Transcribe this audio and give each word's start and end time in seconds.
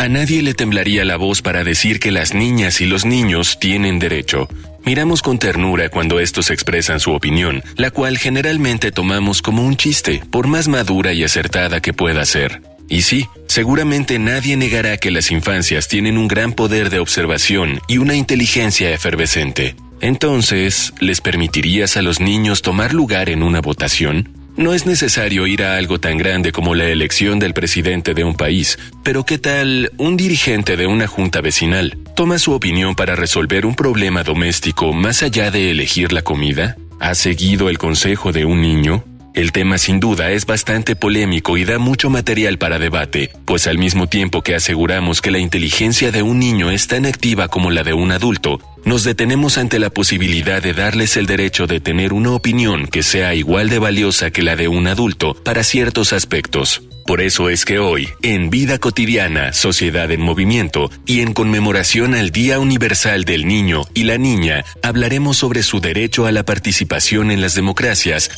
A 0.00 0.08
nadie 0.08 0.40
le 0.40 0.54
temblaría 0.54 1.04
la 1.04 1.18
voz 1.18 1.42
para 1.42 1.62
decir 1.62 2.00
que 2.00 2.10
las 2.10 2.32
niñas 2.32 2.80
y 2.80 2.86
los 2.86 3.04
niños 3.04 3.58
tienen 3.60 3.98
derecho. 3.98 4.48
Miramos 4.82 5.20
con 5.20 5.38
ternura 5.38 5.90
cuando 5.90 6.20
estos 6.20 6.50
expresan 6.50 7.00
su 7.00 7.12
opinión, 7.12 7.62
la 7.76 7.90
cual 7.90 8.16
generalmente 8.16 8.92
tomamos 8.92 9.42
como 9.42 9.62
un 9.62 9.76
chiste, 9.76 10.22
por 10.30 10.46
más 10.46 10.68
madura 10.68 11.12
y 11.12 11.22
acertada 11.22 11.82
que 11.82 11.92
pueda 11.92 12.24
ser. 12.24 12.62
Y 12.88 13.02
sí, 13.02 13.26
seguramente 13.46 14.18
nadie 14.18 14.56
negará 14.56 14.96
que 14.96 15.10
las 15.10 15.30
infancias 15.30 15.86
tienen 15.86 16.16
un 16.16 16.28
gran 16.28 16.54
poder 16.54 16.88
de 16.88 16.98
observación 16.98 17.82
y 17.86 17.98
una 17.98 18.14
inteligencia 18.14 18.94
efervescente. 18.94 19.76
Entonces, 20.00 20.94
¿les 21.00 21.20
permitirías 21.20 21.98
a 21.98 22.02
los 22.02 22.20
niños 22.20 22.62
tomar 22.62 22.94
lugar 22.94 23.28
en 23.28 23.42
una 23.42 23.60
votación? 23.60 24.39
No 24.60 24.74
es 24.74 24.84
necesario 24.84 25.46
ir 25.46 25.62
a 25.62 25.76
algo 25.76 25.98
tan 26.00 26.18
grande 26.18 26.52
como 26.52 26.74
la 26.74 26.84
elección 26.84 27.38
del 27.38 27.54
presidente 27.54 28.12
de 28.12 28.24
un 28.24 28.34
país, 28.34 28.78
pero 29.02 29.24
¿qué 29.24 29.38
tal 29.38 29.90
un 29.96 30.18
dirigente 30.18 30.76
de 30.76 30.86
una 30.86 31.06
junta 31.06 31.40
vecinal? 31.40 31.96
¿Toma 32.14 32.38
su 32.38 32.52
opinión 32.52 32.94
para 32.94 33.16
resolver 33.16 33.64
un 33.64 33.74
problema 33.74 34.22
doméstico 34.22 34.92
más 34.92 35.22
allá 35.22 35.50
de 35.50 35.70
elegir 35.70 36.12
la 36.12 36.20
comida? 36.20 36.76
¿Ha 36.98 37.14
seguido 37.14 37.70
el 37.70 37.78
consejo 37.78 38.32
de 38.32 38.44
un 38.44 38.60
niño? 38.60 39.02
El 39.32 39.52
tema 39.52 39.78
sin 39.78 40.00
duda 40.00 40.32
es 40.32 40.44
bastante 40.44 40.96
polémico 40.96 41.56
y 41.56 41.64
da 41.64 41.78
mucho 41.78 42.10
material 42.10 42.58
para 42.58 42.80
debate, 42.80 43.30
pues 43.44 43.68
al 43.68 43.78
mismo 43.78 44.08
tiempo 44.08 44.42
que 44.42 44.56
aseguramos 44.56 45.20
que 45.20 45.30
la 45.30 45.38
inteligencia 45.38 46.10
de 46.10 46.22
un 46.22 46.40
niño 46.40 46.70
es 46.70 46.88
tan 46.88 47.06
activa 47.06 47.46
como 47.46 47.70
la 47.70 47.84
de 47.84 47.92
un 47.92 48.10
adulto, 48.10 48.58
nos 48.84 49.04
detenemos 49.04 49.56
ante 49.56 49.78
la 49.78 49.90
posibilidad 49.90 50.60
de 50.60 50.72
darles 50.72 51.16
el 51.16 51.26
derecho 51.26 51.68
de 51.68 51.78
tener 51.78 52.12
una 52.12 52.32
opinión 52.32 52.88
que 52.88 53.04
sea 53.04 53.34
igual 53.34 53.68
de 53.68 53.78
valiosa 53.78 54.30
que 54.32 54.42
la 54.42 54.56
de 54.56 54.66
un 54.66 54.88
adulto 54.88 55.34
para 55.34 55.62
ciertos 55.62 56.12
aspectos. 56.12 56.82
Por 57.06 57.20
eso 57.20 57.50
es 57.50 57.64
que 57.64 57.78
hoy, 57.78 58.08
en 58.22 58.50
Vida 58.50 58.78
Cotidiana, 58.78 59.52
Sociedad 59.52 60.10
en 60.10 60.20
Movimiento 60.20 60.90
y 61.06 61.20
en 61.20 61.34
conmemoración 61.34 62.14
al 62.14 62.30
Día 62.30 62.58
Universal 62.58 63.24
del 63.24 63.46
Niño 63.46 63.82
y 63.94 64.04
la 64.04 64.18
Niña, 64.18 64.64
hablaremos 64.82 65.36
sobre 65.36 65.62
su 65.62 65.80
derecho 65.80 66.26
a 66.26 66.32
la 66.32 66.44
participación 66.44 67.30
en 67.30 67.40
las 67.40 67.54
democracias 67.54 68.30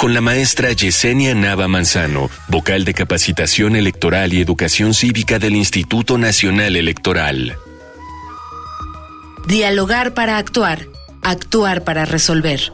con 0.00 0.14
la 0.14 0.22
maestra 0.22 0.72
Yesenia 0.72 1.34
Nava 1.34 1.68
Manzano, 1.68 2.30
vocal 2.48 2.86
de 2.86 2.94
capacitación 2.94 3.76
electoral 3.76 4.32
y 4.32 4.40
educación 4.40 4.94
cívica 4.94 5.38
del 5.38 5.54
Instituto 5.54 6.16
Nacional 6.16 6.74
Electoral. 6.74 7.58
Dialogar 9.46 10.14
para 10.14 10.38
actuar, 10.38 10.86
actuar 11.20 11.84
para 11.84 12.06
resolver. 12.06 12.72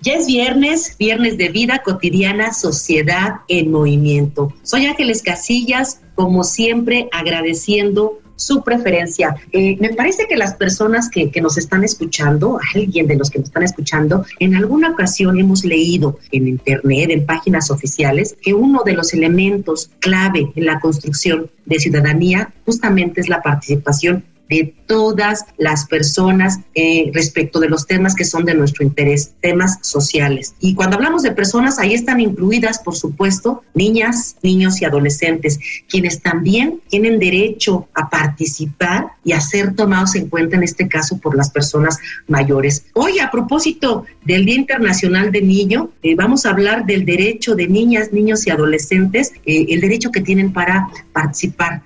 Ya 0.00 0.14
es 0.14 0.26
viernes, 0.26 0.96
viernes 0.98 1.38
de 1.38 1.48
vida 1.48 1.82
cotidiana, 1.84 2.52
sociedad 2.52 3.34
en 3.46 3.70
movimiento. 3.70 4.52
Soy 4.64 4.86
Ángeles 4.86 5.22
Casillas, 5.22 6.00
como 6.16 6.42
siempre 6.42 7.08
agradeciendo 7.12 8.21
su 8.42 8.62
preferencia. 8.62 9.36
Eh, 9.52 9.76
me 9.80 9.94
parece 9.94 10.26
que 10.28 10.36
las 10.36 10.54
personas 10.54 11.08
que, 11.08 11.30
que, 11.30 11.40
nos 11.40 11.56
están 11.58 11.84
escuchando, 11.84 12.58
alguien 12.74 13.06
de 13.06 13.16
los 13.16 13.30
que 13.30 13.38
nos 13.38 13.48
están 13.48 13.62
escuchando, 13.62 14.24
en 14.40 14.56
alguna 14.56 14.90
ocasión 14.90 15.38
hemos 15.38 15.64
leído 15.64 16.18
en 16.32 16.48
Internet, 16.48 17.10
en 17.10 17.24
páginas 17.24 17.70
oficiales, 17.70 18.36
que 18.42 18.52
uno 18.52 18.82
de 18.84 18.94
los 18.94 19.14
elementos 19.14 19.90
clave 20.00 20.50
en 20.56 20.66
la 20.66 20.80
construcción 20.80 21.50
de 21.66 21.78
ciudadanía 21.78 22.52
justamente 22.64 23.20
es 23.20 23.28
la 23.28 23.42
participación 23.42 24.24
de 24.52 24.74
todas 24.86 25.46
las 25.56 25.86
personas 25.86 26.60
eh, 26.74 27.10
respecto 27.14 27.58
de 27.58 27.70
los 27.70 27.86
temas 27.86 28.14
que 28.14 28.24
son 28.24 28.44
de 28.44 28.54
nuestro 28.54 28.84
interés, 28.84 29.32
temas 29.40 29.78
sociales. 29.80 30.54
Y 30.60 30.74
cuando 30.74 30.96
hablamos 30.96 31.22
de 31.22 31.32
personas, 31.32 31.78
ahí 31.78 31.94
están 31.94 32.20
incluidas, 32.20 32.78
por 32.78 32.94
supuesto, 32.94 33.62
niñas, 33.72 34.36
niños 34.42 34.82
y 34.82 34.84
adolescentes, 34.84 35.58
quienes 35.88 36.20
también 36.20 36.82
tienen 36.90 37.18
derecho 37.18 37.88
a 37.94 38.10
participar 38.10 39.12
y 39.24 39.32
a 39.32 39.40
ser 39.40 39.74
tomados 39.74 40.14
en 40.16 40.28
cuenta, 40.28 40.56
en 40.56 40.64
este 40.64 40.86
caso, 40.86 41.16
por 41.18 41.34
las 41.34 41.50
personas 41.50 41.98
mayores. 42.28 42.84
Hoy, 42.92 43.20
a 43.20 43.30
propósito 43.30 44.04
del 44.26 44.44
Día 44.44 44.56
Internacional 44.56 45.32
del 45.32 45.48
Niño, 45.48 45.90
eh, 46.02 46.14
vamos 46.14 46.44
a 46.44 46.50
hablar 46.50 46.84
del 46.84 47.06
derecho 47.06 47.54
de 47.54 47.68
niñas, 47.68 48.12
niños 48.12 48.46
y 48.46 48.50
adolescentes, 48.50 49.32
eh, 49.46 49.66
el 49.70 49.80
derecho 49.80 50.12
que 50.12 50.20
tienen 50.20 50.52
para 50.52 50.88
participar 51.14 51.82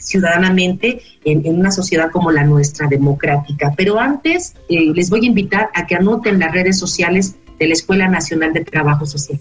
ciudadanamente 0.00 1.02
en, 1.24 1.46
una 1.46 1.70
sociedad 1.70 2.10
como 2.10 2.30
la 2.30 2.44
nuestra, 2.44 2.86
democrática. 2.86 3.72
Pero 3.76 3.98
antes 3.98 4.54
eh, 4.68 4.92
les 4.94 5.10
voy 5.10 5.24
a 5.24 5.28
invitar 5.28 5.70
a 5.74 5.86
que 5.86 5.96
anoten 5.96 6.38
las 6.38 6.52
redes 6.52 6.78
sociales 6.78 7.36
de 7.58 7.66
la 7.66 7.72
Escuela 7.72 8.08
Nacional 8.08 8.52
de 8.52 8.64
Trabajo 8.64 9.06
Social. 9.06 9.38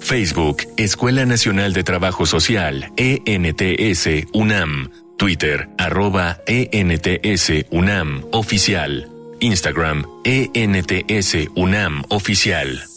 Facebook, 0.00 0.62
Escuela 0.76 1.26
Nacional 1.26 1.72
de 1.72 1.84
Trabajo 1.84 2.26
Social, 2.26 2.90
ENTS, 2.96 4.26
UNAM. 4.32 4.90
Twitter, 5.20 5.68
arroba 5.76 6.40
ENTS, 6.46 7.66
UNAM, 7.70 8.24
oficial. 8.32 9.06
Instagram, 9.40 10.06
ENTS, 10.24 11.50
UNAM, 11.54 12.04
oficial. 12.08 12.89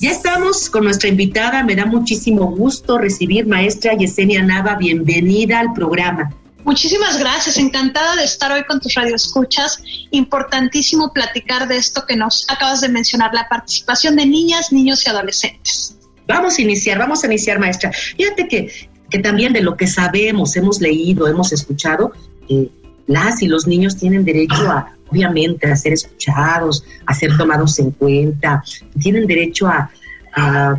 Ya 0.00 0.12
estamos 0.12 0.70
con 0.70 0.84
nuestra 0.84 1.10
invitada, 1.10 1.62
me 1.62 1.76
da 1.76 1.84
muchísimo 1.84 2.46
gusto 2.46 2.96
recibir 2.96 3.46
maestra 3.46 3.92
Yesenia 3.92 4.42
Nava, 4.42 4.76
bienvenida 4.76 5.60
al 5.60 5.74
programa. 5.74 6.34
Muchísimas 6.64 7.18
gracias, 7.18 7.58
encantada 7.58 8.16
de 8.16 8.24
estar 8.24 8.50
hoy 8.50 8.64
con 8.64 8.80
tus 8.80 8.94
radioescuchas. 8.94 9.82
Importantísimo 10.10 11.12
platicar 11.12 11.68
de 11.68 11.76
esto 11.76 12.06
que 12.08 12.16
nos 12.16 12.46
acabas 12.48 12.80
de 12.80 12.88
mencionar, 12.88 13.34
la 13.34 13.46
participación 13.46 14.16
de 14.16 14.24
niñas, 14.24 14.72
niños 14.72 15.06
y 15.06 15.10
adolescentes. 15.10 15.98
Vamos 16.26 16.58
a 16.58 16.62
iniciar, 16.62 16.98
vamos 16.98 17.22
a 17.22 17.26
iniciar, 17.26 17.58
maestra. 17.58 17.92
Fíjate 17.92 18.48
que, 18.48 18.72
que 19.10 19.18
también 19.18 19.52
de 19.52 19.60
lo 19.60 19.76
que 19.76 19.86
sabemos, 19.86 20.56
hemos 20.56 20.80
leído, 20.80 21.28
hemos 21.28 21.52
escuchado, 21.52 22.14
eh, 22.48 22.70
las 23.06 23.42
y 23.42 23.48
los 23.48 23.66
niños 23.66 23.98
tienen 23.98 24.24
derecho 24.24 24.62
a, 24.62 24.96
obviamente, 25.10 25.66
a 25.66 25.76
ser 25.76 25.92
escuchados, 25.92 26.84
a 27.06 27.14
ser 27.14 27.36
tomados 27.36 27.78
en 27.78 27.90
cuenta, 27.92 28.62
tienen 29.00 29.26
derecho 29.26 29.66
a, 29.66 29.90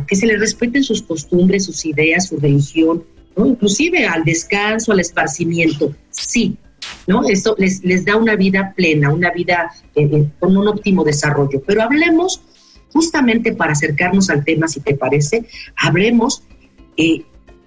que 0.06 0.16
se 0.16 0.26
les 0.26 0.40
respeten 0.40 0.82
sus 0.82 1.02
costumbres, 1.02 1.66
sus 1.66 1.84
ideas, 1.84 2.28
su 2.28 2.38
religión, 2.38 3.04
¿no? 3.36 3.46
inclusive 3.46 4.06
al 4.06 4.24
descanso, 4.24 4.92
al 4.92 5.00
esparcimiento, 5.00 5.94
sí, 6.10 6.56
¿no? 7.06 7.28
Eso 7.28 7.54
les, 7.58 7.84
les 7.84 8.04
da 8.04 8.16
una 8.16 8.34
vida 8.34 8.72
plena, 8.74 9.12
una 9.12 9.30
vida 9.30 9.70
eh, 9.94 10.08
eh, 10.10 10.28
con 10.40 10.56
un 10.56 10.68
óptimo 10.68 11.04
desarrollo. 11.04 11.62
Pero 11.66 11.82
hablemos, 11.82 12.40
justamente 12.94 13.52
para 13.52 13.72
acercarnos 13.72 14.30
al 14.30 14.42
tema, 14.42 14.66
si 14.68 14.80
te 14.80 14.94
parece, 14.94 15.46
hablemos 15.76 16.42
eh, 16.96 17.22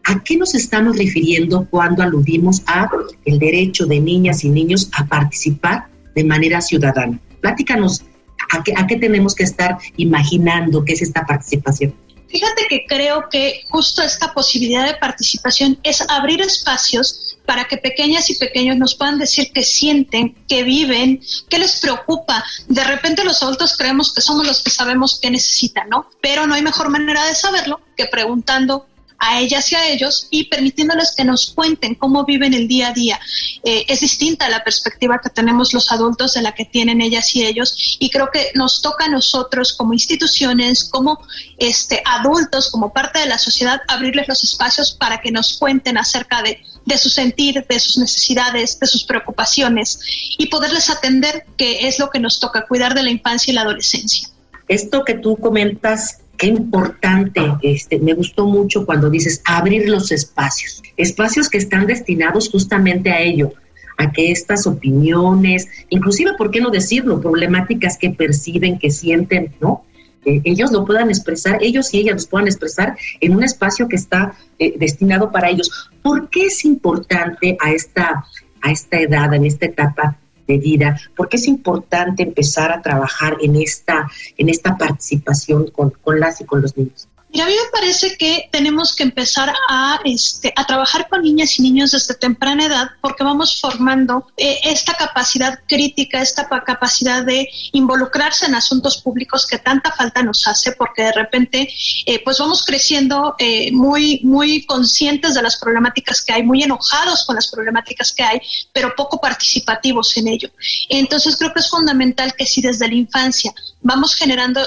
¿A 0.08 0.24
qué 0.24 0.38
nos 0.38 0.54
estamos 0.54 1.00
refiriendo 1.00 1.68
cuando 1.68 2.04
aludimos 2.04 2.62
a 2.68 2.88
el 3.26 3.40
derecho 3.40 3.88
de 3.88 4.00
niñas 4.00 4.44
y 4.44 4.50
niños 4.50 4.88
a 4.96 5.08
participar 5.08 5.88
de 6.16 6.24
manera 6.24 6.62
ciudadana? 6.62 7.20
Pláticanos 7.42 8.04
a 8.52 8.64
qué, 8.64 8.74
a 8.76 8.88
qué 8.88 8.96
tenemos 8.96 9.36
que 9.36 9.44
estar 9.44 9.78
imaginando 9.98 10.84
que 10.84 10.94
es 10.94 11.02
esta 11.02 11.26
participación. 11.26 11.94
Fíjate 12.28 12.66
que 12.68 12.86
creo 12.88 13.30
que 13.30 13.62
justo 13.70 14.02
esta 14.02 14.34
posibilidad 14.34 14.86
de 14.86 14.96
participación 14.96 15.78
es 15.84 16.04
abrir 16.10 16.42
espacios 16.42 17.38
para 17.46 17.66
que 17.66 17.78
pequeñas 17.78 18.30
y 18.30 18.36
pequeños 18.36 18.78
nos 18.78 18.96
puedan 18.96 19.20
decir 19.20 19.52
qué 19.54 19.64
sienten, 19.64 20.36
qué 20.48 20.64
viven, 20.64 21.22
qué 21.50 21.60
les 21.60 21.80
preocupa. 21.80 22.44
De 22.68 22.84
repente 22.84 23.24
los 23.24 23.42
adultos 23.44 23.78
creemos 23.78 24.14
que 24.14 24.22
somos 24.22 24.46
los 24.46 24.64
que 24.64 24.72
sabemos 24.72 25.20
qué 25.22 25.30
necesitan, 25.30 25.88
¿no? 25.90 26.10
Pero 26.22 26.48
no 26.48 26.56
hay 26.56 26.62
mejor 26.62 26.90
manera 26.90 27.26
de 27.26 27.36
saberlo 27.36 27.80
que 27.96 28.08
preguntando 28.08 28.88
a 29.18 29.40
ellas 29.40 29.72
y 29.72 29.76
a 29.76 29.88
ellos 29.88 30.28
y 30.30 30.46
permitiéndoles 30.46 31.14
que 31.16 31.24
nos 31.24 31.52
cuenten 31.52 31.96
cómo 31.96 32.26
viven 32.26 32.54
el 32.54 32.68
día 32.68 32.90
a 32.90 32.94
día. 32.94 33.20
Eh, 33.64 33.86
es 33.88 34.02
distinta 34.02 34.50
la 34.50 34.64
perspectiva 34.64 35.20
que 35.24 35.30
tenemos 35.30 35.74
los 35.74 35.92
adultos 35.92 36.34
de 36.34 36.42
la 36.42 36.54
que 36.54 36.66
tienen 36.66 37.02
ellas 37.02 37.36
y 37.36 37.46
ellos 37.46 37.98
y 38.00 38.10
creo 38.10 38.30
que 38.32 38.52
nos 38.56 38.82
toca 38.82 39.06
a 39.06 39.10
nosotros 39.10 39.74
como 39.74 39.94
instituciones, 39.94 40.84
como 40.84 41.20
este, 41.58 42.02
adultos, 42.06 42.70
como 42.70 42.94
parte 42.94 43.20
de 43.20 43.28
la 43.28 43.38
sociedad, 43.38 43.82
abrirles 43.88 44.28
los 44.28 44.44
espacios 44.44 44.92
para 44.92 45.22
que 45.22 45.32
nos 45.32 45.58
cuenten 45.58 45.98
acerca 45.98 46.42
de, 46.42 46.62
de 46.86 46.98
su 46.98 47.10
sentir, 47.10 47.66
de 47.68 47.80
sus 47.80 47.98
necesidades, 47.98 48.80
de 48.80 48.88
sus 48.88 49.04
preocupaciones 49.04 50.00
y 50.38 50.48
poderles 50.48 50.90
atender, 50.90 51.46
que 51.58 51.88
es 51.88 52.00
lo 52.00 52.10
que 52.10 52.20
nos 52.20 52.40
toca, 52.40 52.66
cuidar 52.68 52.94
de 52.94 53.04
la 53.04 53.10
infancia 53.10 53.52
y 53.52 53.56
la 53.56 53.62
adolescencia. 53.62 54.30
Esto 54.68 55.04
que 55.06 55.14
tú 55.14 55.38
comentas 55.38 56.20
qué 56.38 56.48
importante, 56.48 57.42
este, 57.62 58.00
me 58.00 58.14
gustó 58.14 58.46
mucho 58.46 58.86
cuando 58.86 59.10
dices 59.10 59.42
abrir 59.46 59.90
los 59.90 60.12
espacios, 60.12 60.82
espacios 60.98 61.50
que 61.50 61.58
están 61.58 61.88
destinados 61.88 62.50
justamente 62.50 63.12
a 63.12 63.22
ello, 63.22 63.54
a 63.98 64.12
que 64.12 64.32
estas 64.32 64.68
opiniones, 64.68 65.68
inclusive, 65.90 66.34
¿por 66.38 66.52
qué 66.52 66.62
no 66.62 66.70
decirlo? 66.70 67.22
Problemáticas 67.22 67.98
que 67.98 68.10
perciben, 68.10 68.78
que 68.78 68.92
sienten, 68.92 69.56
¿no? 69.62 69.86
Eh, 70.26 70.42
ellos 70.44 70.72
lo 70.72 70.86
puedan 70.86 71.10
expresar, 71.10 71.60
ellos 71.62 71.94
y 71.94 72.00
ellas 72.00 72.16
los 72.16 72.28
puedan 72.28 72.48
expresar 72.48 72.98
en 73.22 73.36
un 73.36 73.44
espacio 73.44 73.88
que 73.88 73.96
está 73.96 74.34
eh, 74.60 74.76
destinado 74.78 75.32
para 75.32 75.50
ellos. 75.50 75.90
¿Por 76.02 76.30
qué 76.30 76.48
es 76.48 76.66
importante 76.66 77.58
a 77.62 77.72
esta, 77.72 78.26
a 78.62 78.72
esta 78.72 79.00
edad, 79.00 79.34
en 79.34 79.46
esta 79.46 79.68
etapa, 79.68 80.18
de 80.48 80.58
vida, 80.58 81.00
porque 81.16 81.38
es 81.38 81.48
importante 81.48 82.24
empezar 82.24 82.72
a 82.72 82.82
trabajar 82.82 83.38
en 83.42 83.56
esta, 83.56 84.10
en 84.38 84.50
esta 84.50 84.78
participación 84.78 85.70
con, 85.72 85.92
con 85.92 86.20
las 86.20 86.42
y 86.42 86.46
con 86.46 86.62
los 86.62 86.78
niños. 86.78 87.08
Y 87.36 87.42
a 87.42 87.48
mí 87.48 87.52
me 87.52 87.70
parece 87.70 88.16
que 88.16 88.48
tenemos 88.50 88.96
que 88.96 89.04
empezar 89.04 89.54
a, 89.68 90.00
este, 90.06 90.54
a 90.56 90.66
trabajar 90.66 91.10
con 91.10 91.22
niñas 91.22 91.60
y 91.60 91.64
niños 91.64 91.92
desde 91.92 92.14
temprana 92.14 92.68
edad 92.68 92.92
porque 93.02 93.26
vamos 93.26 93.60
formando 93.60 94.26
eh, 94.38 94.60
esta 94.64 94.94
capacidad 94.94 95.60
crítica, 95.68 96.22
esta 96.22 96.48
capacidad 96.48 97.26
de 97.26 97.50
involucrarse 97.74 98.46
en 98.46 98.56
asuntos 98.56 99.02
públicos 99.02 99.46
que 99.48 99.58
tanta 99.58 99.92
falta 99.92 100.24
nos 100.24 100.48
hace 100.48 100.72
porque 100.72 101.04
de 101.04 101.12
repente 101.12 101.68
eh, 102.06 102.22
pues 102.24 102.40
vamos 102.40 102.64
creciendo 102.64 103.36
eh, 103.38 103.70
muy, 103.74 104.22
muy 104.24 104.66
conscientes 104.66 105.34
de 105.34 105.42
las 105.42 105.58
problemáticas 105.58 106.24
que 106.24 106.32
hay, 106.32 106.44
muy 106.44 106.64
enojados 106.64 107.26
con 107.26 107.36
las 107.36 107.50
problemáticas 107.50 108.14
que 108.14 108.24
hay, 108.24 108.40
pero 108.72 108.96
poco 108.96 109.20
participativos 109.20 110.16
en 110.16 110.30
ello. 110.30 110.50
Entonces 110.88 111.36
creo 111.36 111.54
que 111.54 111.60
es 111.60 111.70
fundamental 111.70 112.34
que 112.34 112.46
si 112.46 112.62
desde 112.62 112.88
la 112.88 112.96
infancia 112.96 113.54
vamos 113.82 114.16
generando 114.16 114.62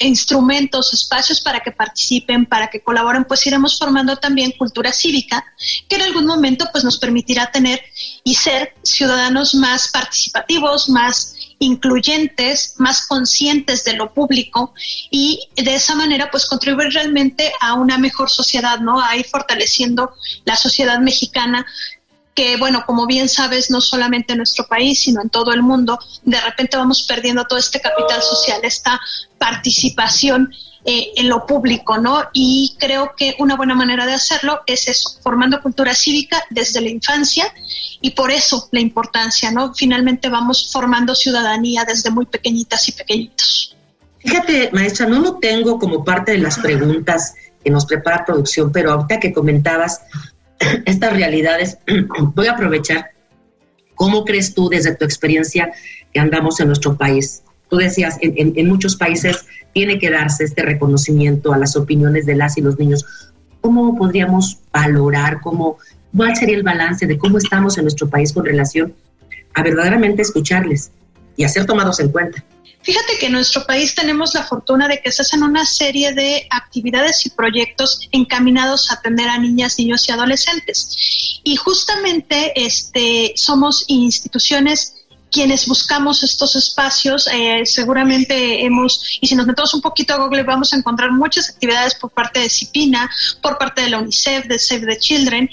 instrumentos, 0.00 0.92
espacios 0.92 1.40
para 1.40 1.60
que 1.60 1.70
participen, 1.70 2.07
para 2.48 2.68
que 2.68 2.80
colaboren, 2.80 3.24
pues 3.24 3.46
iremos 3.46 3.78
formando 3.78 4.16
también 4.16 4.52
cultura 4.52 4.92
cívica, 4.92 5.44
que 5.88 5.96
en 5.96 6.02
algún 6.02 6.26
momento 6.26 6.68
pues 6.72 6.84
nos 6.84 6.98
permitirá 6.98 7.50
tener 7.50 7.80
y 8.24 8.34
ser 8.34 8.74
ciudadanos 8.82 9.54
más 9.54 9.88
participativos, 9.88 10.88
más 10.88 11.34
incluyentes, 11.58 12.74
más 12.78 13.06
conscientes 13.06 13.84
de 13.84 13.94
lo 13.94 14.12
público 14.14 14.74
y 15.10 15.48
de 15.56 15.74
esa 15.74 15.94
manera 15.94 16.30
pues 16.30 16.46
contribuir 16.46 16.92
realmente 16.92 17.52
a 17.60 17.74
una 17.74 17.98
mejor 17.98 18.30
sociedad, 18.30 18.78
¿no? 18.78 19.00
A 19.00 19.16
ir 19.16 19.26
fortaleciendo 19.26 20.12
la 20.44 20.56
sociedad 20.56 20.98
mexicana 21.00 21.66
que, 22.38 22.56
bueno, 22.56 22.84
como 22.86 23.04
bien 23.04 23.28
sabes, 23.28 23.68
no 23.68 23.80
solamente 23.80 24.34
en 24.34 24.36
nuestro 24.36 24.64
país, 24.68 25.02
sino 25.02 25.20
en 25.20 25.28
todo 25.28 25.52
el 25.52 25.60
mundo, 25.60 25.98
de 26.22 26.40
repente 26.40 26.76
vamos 26.76 27.02
perdiendo 27.02 27.44
todo 27.46 27.58
este 27.58 27.80
capital 27.80 28.22
social, 28.22 28.60
esta 28.62 29.00
participación 29.38 30.54
eh, 30.84 31.14
en 31.16 31.28
lo 31.28 31.46
público, 31.46 31.98
¿no? 31.98 32.22
Y 32.32 32.76
creo 32.78 33.14
que 33.16 33.34
una 33.40 33.56
buena 33.56 33.74
manera 33.74 34.06
de 34.06 34.12
hacerlo 34.12 34.60
es 34.66 34.86
eso, 34.86 35.18
formando 35.20 35.60
cultura 35.60 35.96
cívica 35.96 36.40
desde 36.48 36.80
la 36.80 36.90
infancia 36.90 37.52
y 38.00 38.10
por 38.10 38.30
eso 38.30 38.68
la 38.70 38.78
importancia, 38.78 39.50
¿no? 39.50 39.74
Finalmente 39.74 40.28
vamos 40.28 40.70
formando 40.72 41.16
ciudadanía 41.16 41.84
desde 41.84 42.12
muy 42.12 42.26
pequeñitas 42.26 42.88
y 42.88 42.92
pequeñitos. 42.92 43.74
Fíjate, 44.20 44.70
maestra, 44.72 45.08
no 45.08 45.18
lo 45.18 45.38
tengo 45.38 45.76
como 45.76 46.04
parte 46.04 46.30
de 46.30 46.38
las 46.38 46.56
preguntas 46.60 47.34
que 47.64 47.70
nos 47.70 47.84
prepara 47.84 48.24
producción, 48.24 48.70
pero 48.70 48.92
ahorita 48.92 49.18
que 49.18 49.32
comentabas 49.32 50.02
estas 50.86 51.12
realidades, 51.12 51.78
voy 52.34 52.46
a 52.46 52.52
aprovechar. 52.52 53.10
¿Cómo 53.94 54.24
crees 54.24 54.54
tú 54.54 54.68
desde 54.68 54.94
tu 54.94 55.04
experiencia 55.04 55.72
que 56.12 56.20
andamos 56.20 56.60
en 56.60 56.68
nuestro 56.68 56.96
país? 56.96 57.42
Tú 57.68 57.76
decías, 57.76 58.16
en, 58.20 58.68
muchos 58.68 58.96
países 58.96 59.46
tiene 59.74 59.98
que 59.98 60.10
darse 60.10 60.44
este 60.44 60.62
reconocimiento 60.62 61.52
a 61.52 61.58
las 61.58 61.76
opiniones 61.76 62.24
de 62.24 62.36
las 62.36 62.56
y 62.56 62.62
los 62.62 62.78
niños. 62.78 63.04
¿Cómo 63.60 63.96
podríamos 63.96 64.60
valorar, 64.72 65.40
cómo, 65.40 65.78
cuál 66.16 66.34
sería 66.36 66.56
el 66.56 66.62
balance 66.62 67.06
de 67.06 67.18
cómo 67.18 67.38
estamos 67.38 67.76
en 67.76 67.84
nuestro 67.84 68.08
país 68.08 68.32
con 68.32 68.44
relación 68.44 68.94
a 69.54 69.62
verdaderamente 69.62 70.22
escucharles 70.22 70.92
y 71.36 71.44
a 71.44 71.48
ser 71.48 71.66
tomados 71.66 72.00
en 72.00 72.10
cuenta? 72.10 72.44
Fíjate 72.88 73.18
que 73.18 73.26
en 73.26 73.32
nuestro 73.32 73.66
país 73.66 73.94
tenemos 73.94 74.32
la 74.32 74.44
fortuna 74.44 74.88
de 74.88 75.02
que 75.02 75.12
se 75.12 75.20
hacen 75.20 75.42
una 75.42 75.66
serie 75.66 76.14
de 76.14 76.46
actividades 76.48 77.26
y 77.26 77.28
proyectos 77.28 78.08
encaminados 78.12 78.90
a 78.90 78.94
atender 78.94 79.28
a 79.28 79.36
niñas, 79.36 79.78
niños 79.78 80.08
y 80.08 80.12
adolescentes. 80.12 80.96
Y 81.44 81.56
justamente 81.56 82.54
este, 82.56 83.34
somos 83.36 83.84
instituciones 83.88 84.97
quienes 85.30 85.66
buscamos 85.66 86.22
estos 86.22 86.56
espacios, 86.56 87.28
eh, 87.32 87.62
seguramente 87.64 88.64
hemos, 88.64 89.18
y 89.20 89.26
si 89.26 89.34
nos 89.34 89.46
metemos 89.46 89.74
un 89.74 89.80
poquito 89.80 90.14
a 90.14 90.16
Google, 90.16 90.42
vamos 90.42 90.72
a 90.72 90.76
encontrar 90.76 91.12
muchas 91.12 91.50
actividades 91.50 91.94
por 91.94 92.10
parte 92.10 92.40
de 92.40 92.48
CIPINA, 92.48 93.10
por 93.42 93.58
parte 93.58 93.82
de 93.82 93.90
la 93.90 93.98
UNICEF, 93.98 94.46
de 94.46 94.58
Save 94.58 94.86
the 94.86 94.98
Children, 94.98 95.50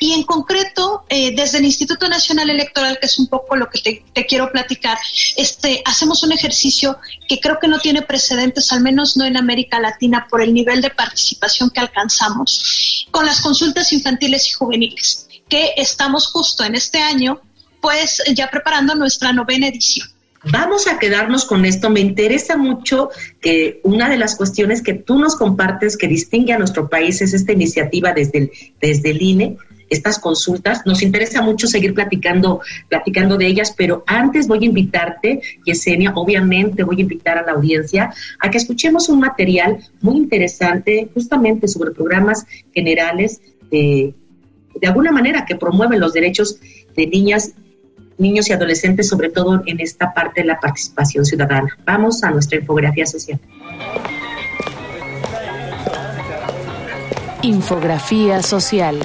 y 0.00 0.12
en 0.12 0.22
concreto, 0.24 1.04
eh, 1.08 1.34
desde 1.34 1.58
el 1.58 1.64
Instituto 1.64 2.08
Nacional 2.08 2.50
Electoral, 2.50 2.98
que 3.00 3.06
es 3.06 3.18
un 3.18 3.26
poco 3.26 3.56
lo 3.56 3.68
que 3.68 3.80
te, 3.80 4.04
te, 4.12 4.26
quiero 4.26 4.50
platicar, 4.50 4.98
este, 5.36 5.82
hacemos 5.84 6.22
un 6.22 6.32
ejercicio 6.32 6.98
que 7.28 7.40
creo 7.40 7.58
que 7.58 7.68
no 7.68 7.78
tiene 7.78 8.02
precedentes, 8.02 8.72
al 8.72 8.82
menos 8.82 9.16
no 9.16 9.24
en 9.24 9.36
América 9.36 9.80
Latina, 9.80 10.26
por 10.28 10.42
el 10.42 10.52
nivel 10.52 10.80
de 10.82 10.90
participación 10.90 11.70
que 11.70 11.80
alcanzamos 11.80 13.06
con 13.10 13.26
las 13.26 13.40
consultas 13.40 13.92
infantiles 13.92 14.48
y 14.48 14.52
juveniles, 14.52 15.28
que 15.48 15.74
estamos 15.76 16.26
justo 16.28 16.64
en 16.64 16.74
este 16.74 16.98
año 17.00 17.40
pues 17.84 18.22
ya 18.34 18.48
preparando 18.48 18.94
nuestra 18.94 19.30
novena 19.34 19.68
edición. 19.68 20.08
Vamos 20.50 20.86
a 20.86 20.98
quedarnos 20.98 21.44
con 21.44 21.66
esto. 21.66 21.90
Me 21.90 22.00
interesa 22.00 22.56
mucho 22.56 23.10
que 23.42 23.80
una 23.82 24.08
de 24.08 24.16
las 24.16 24.36
cuestiones 24.36 24.80
que 24.82 24.94
tú 24.94 25.18
nos 25.18 25.36
compartes 25.36 25.98
que 25.98 26.08
distingue 26.08 26.54
a 26.54 26.58
nuestro 26.58 26.88
país 26.88 27.20
es 27.20 27.34
esta 27.34 27.52
iniciativa 27.52 28.14
desde 28.14 28.38
el, 28.38 28.52
desde 28.80 29.10
el 29.10 29.20
INE, 29.20 29.58
estas 29.90 30.18
consultas. 30.18 30.86
Nos 30.86 31.02
interesa 31.02 31.42
mucho 31.42 31.66
seguir 31.66 31.92
platicando, 31.92 32.62
platicando 32.88 33.36
de 33.36 33.48
ellas, 33.48 33.74
pero 33.76 34.02
antes 34.06 34.48
voy 34.48 34.62
a 34.62 34.64
invitarte, 34.64 35.42
Yesenia, 35.66 36.12
obviamente 36.14 36.84
voy 36.84 36.96
a 36.96 37.02
invitar 37.02 37.36
a 37.36 37.42
la 37.42 37.52
audiencia 37.52 38.14
a 38.40 38.50
que 38.50 38.56
escuchemos 38.56 39.10
un 39.10 39.20
material 39.20 39.76
muy 40.00 40.16
interesante 40.16 41.10
justamente 41.12 41.68
sobre 41.68 41.90
programas 41.90 42.46
generales 42.72 43.42
de, 43.70 44.14
de 44.74 44.86
alguna 44.86 45.12
manera 45.12 45.44
que 45.44 45.56
promueven 45.56 46.00
los 46.00 46.14
derechos 46.14 46.58
de 46.96 47.06
niñas 47.06 47.52
niños 48.18 48.48
y 48.48 48.52
adolescentes, 48.52 49.08
sobre 49.08 49.30
todo 49.30 49.62
en 49.66 49.80
esta 49.80 50.12
parte 50.12 50.42
de 50.42 50.48
la 50.48 50.60
participación 50.60 51.24
ciudadana. 51.24 51.76
Vamos 51.84 52.22
a 52.22 52.30
nuestra 52.30 52.58
infografía 52.58 53.06
social. 53.06 53.38
Infografía 57.42 58.42
social. 58.42 58.96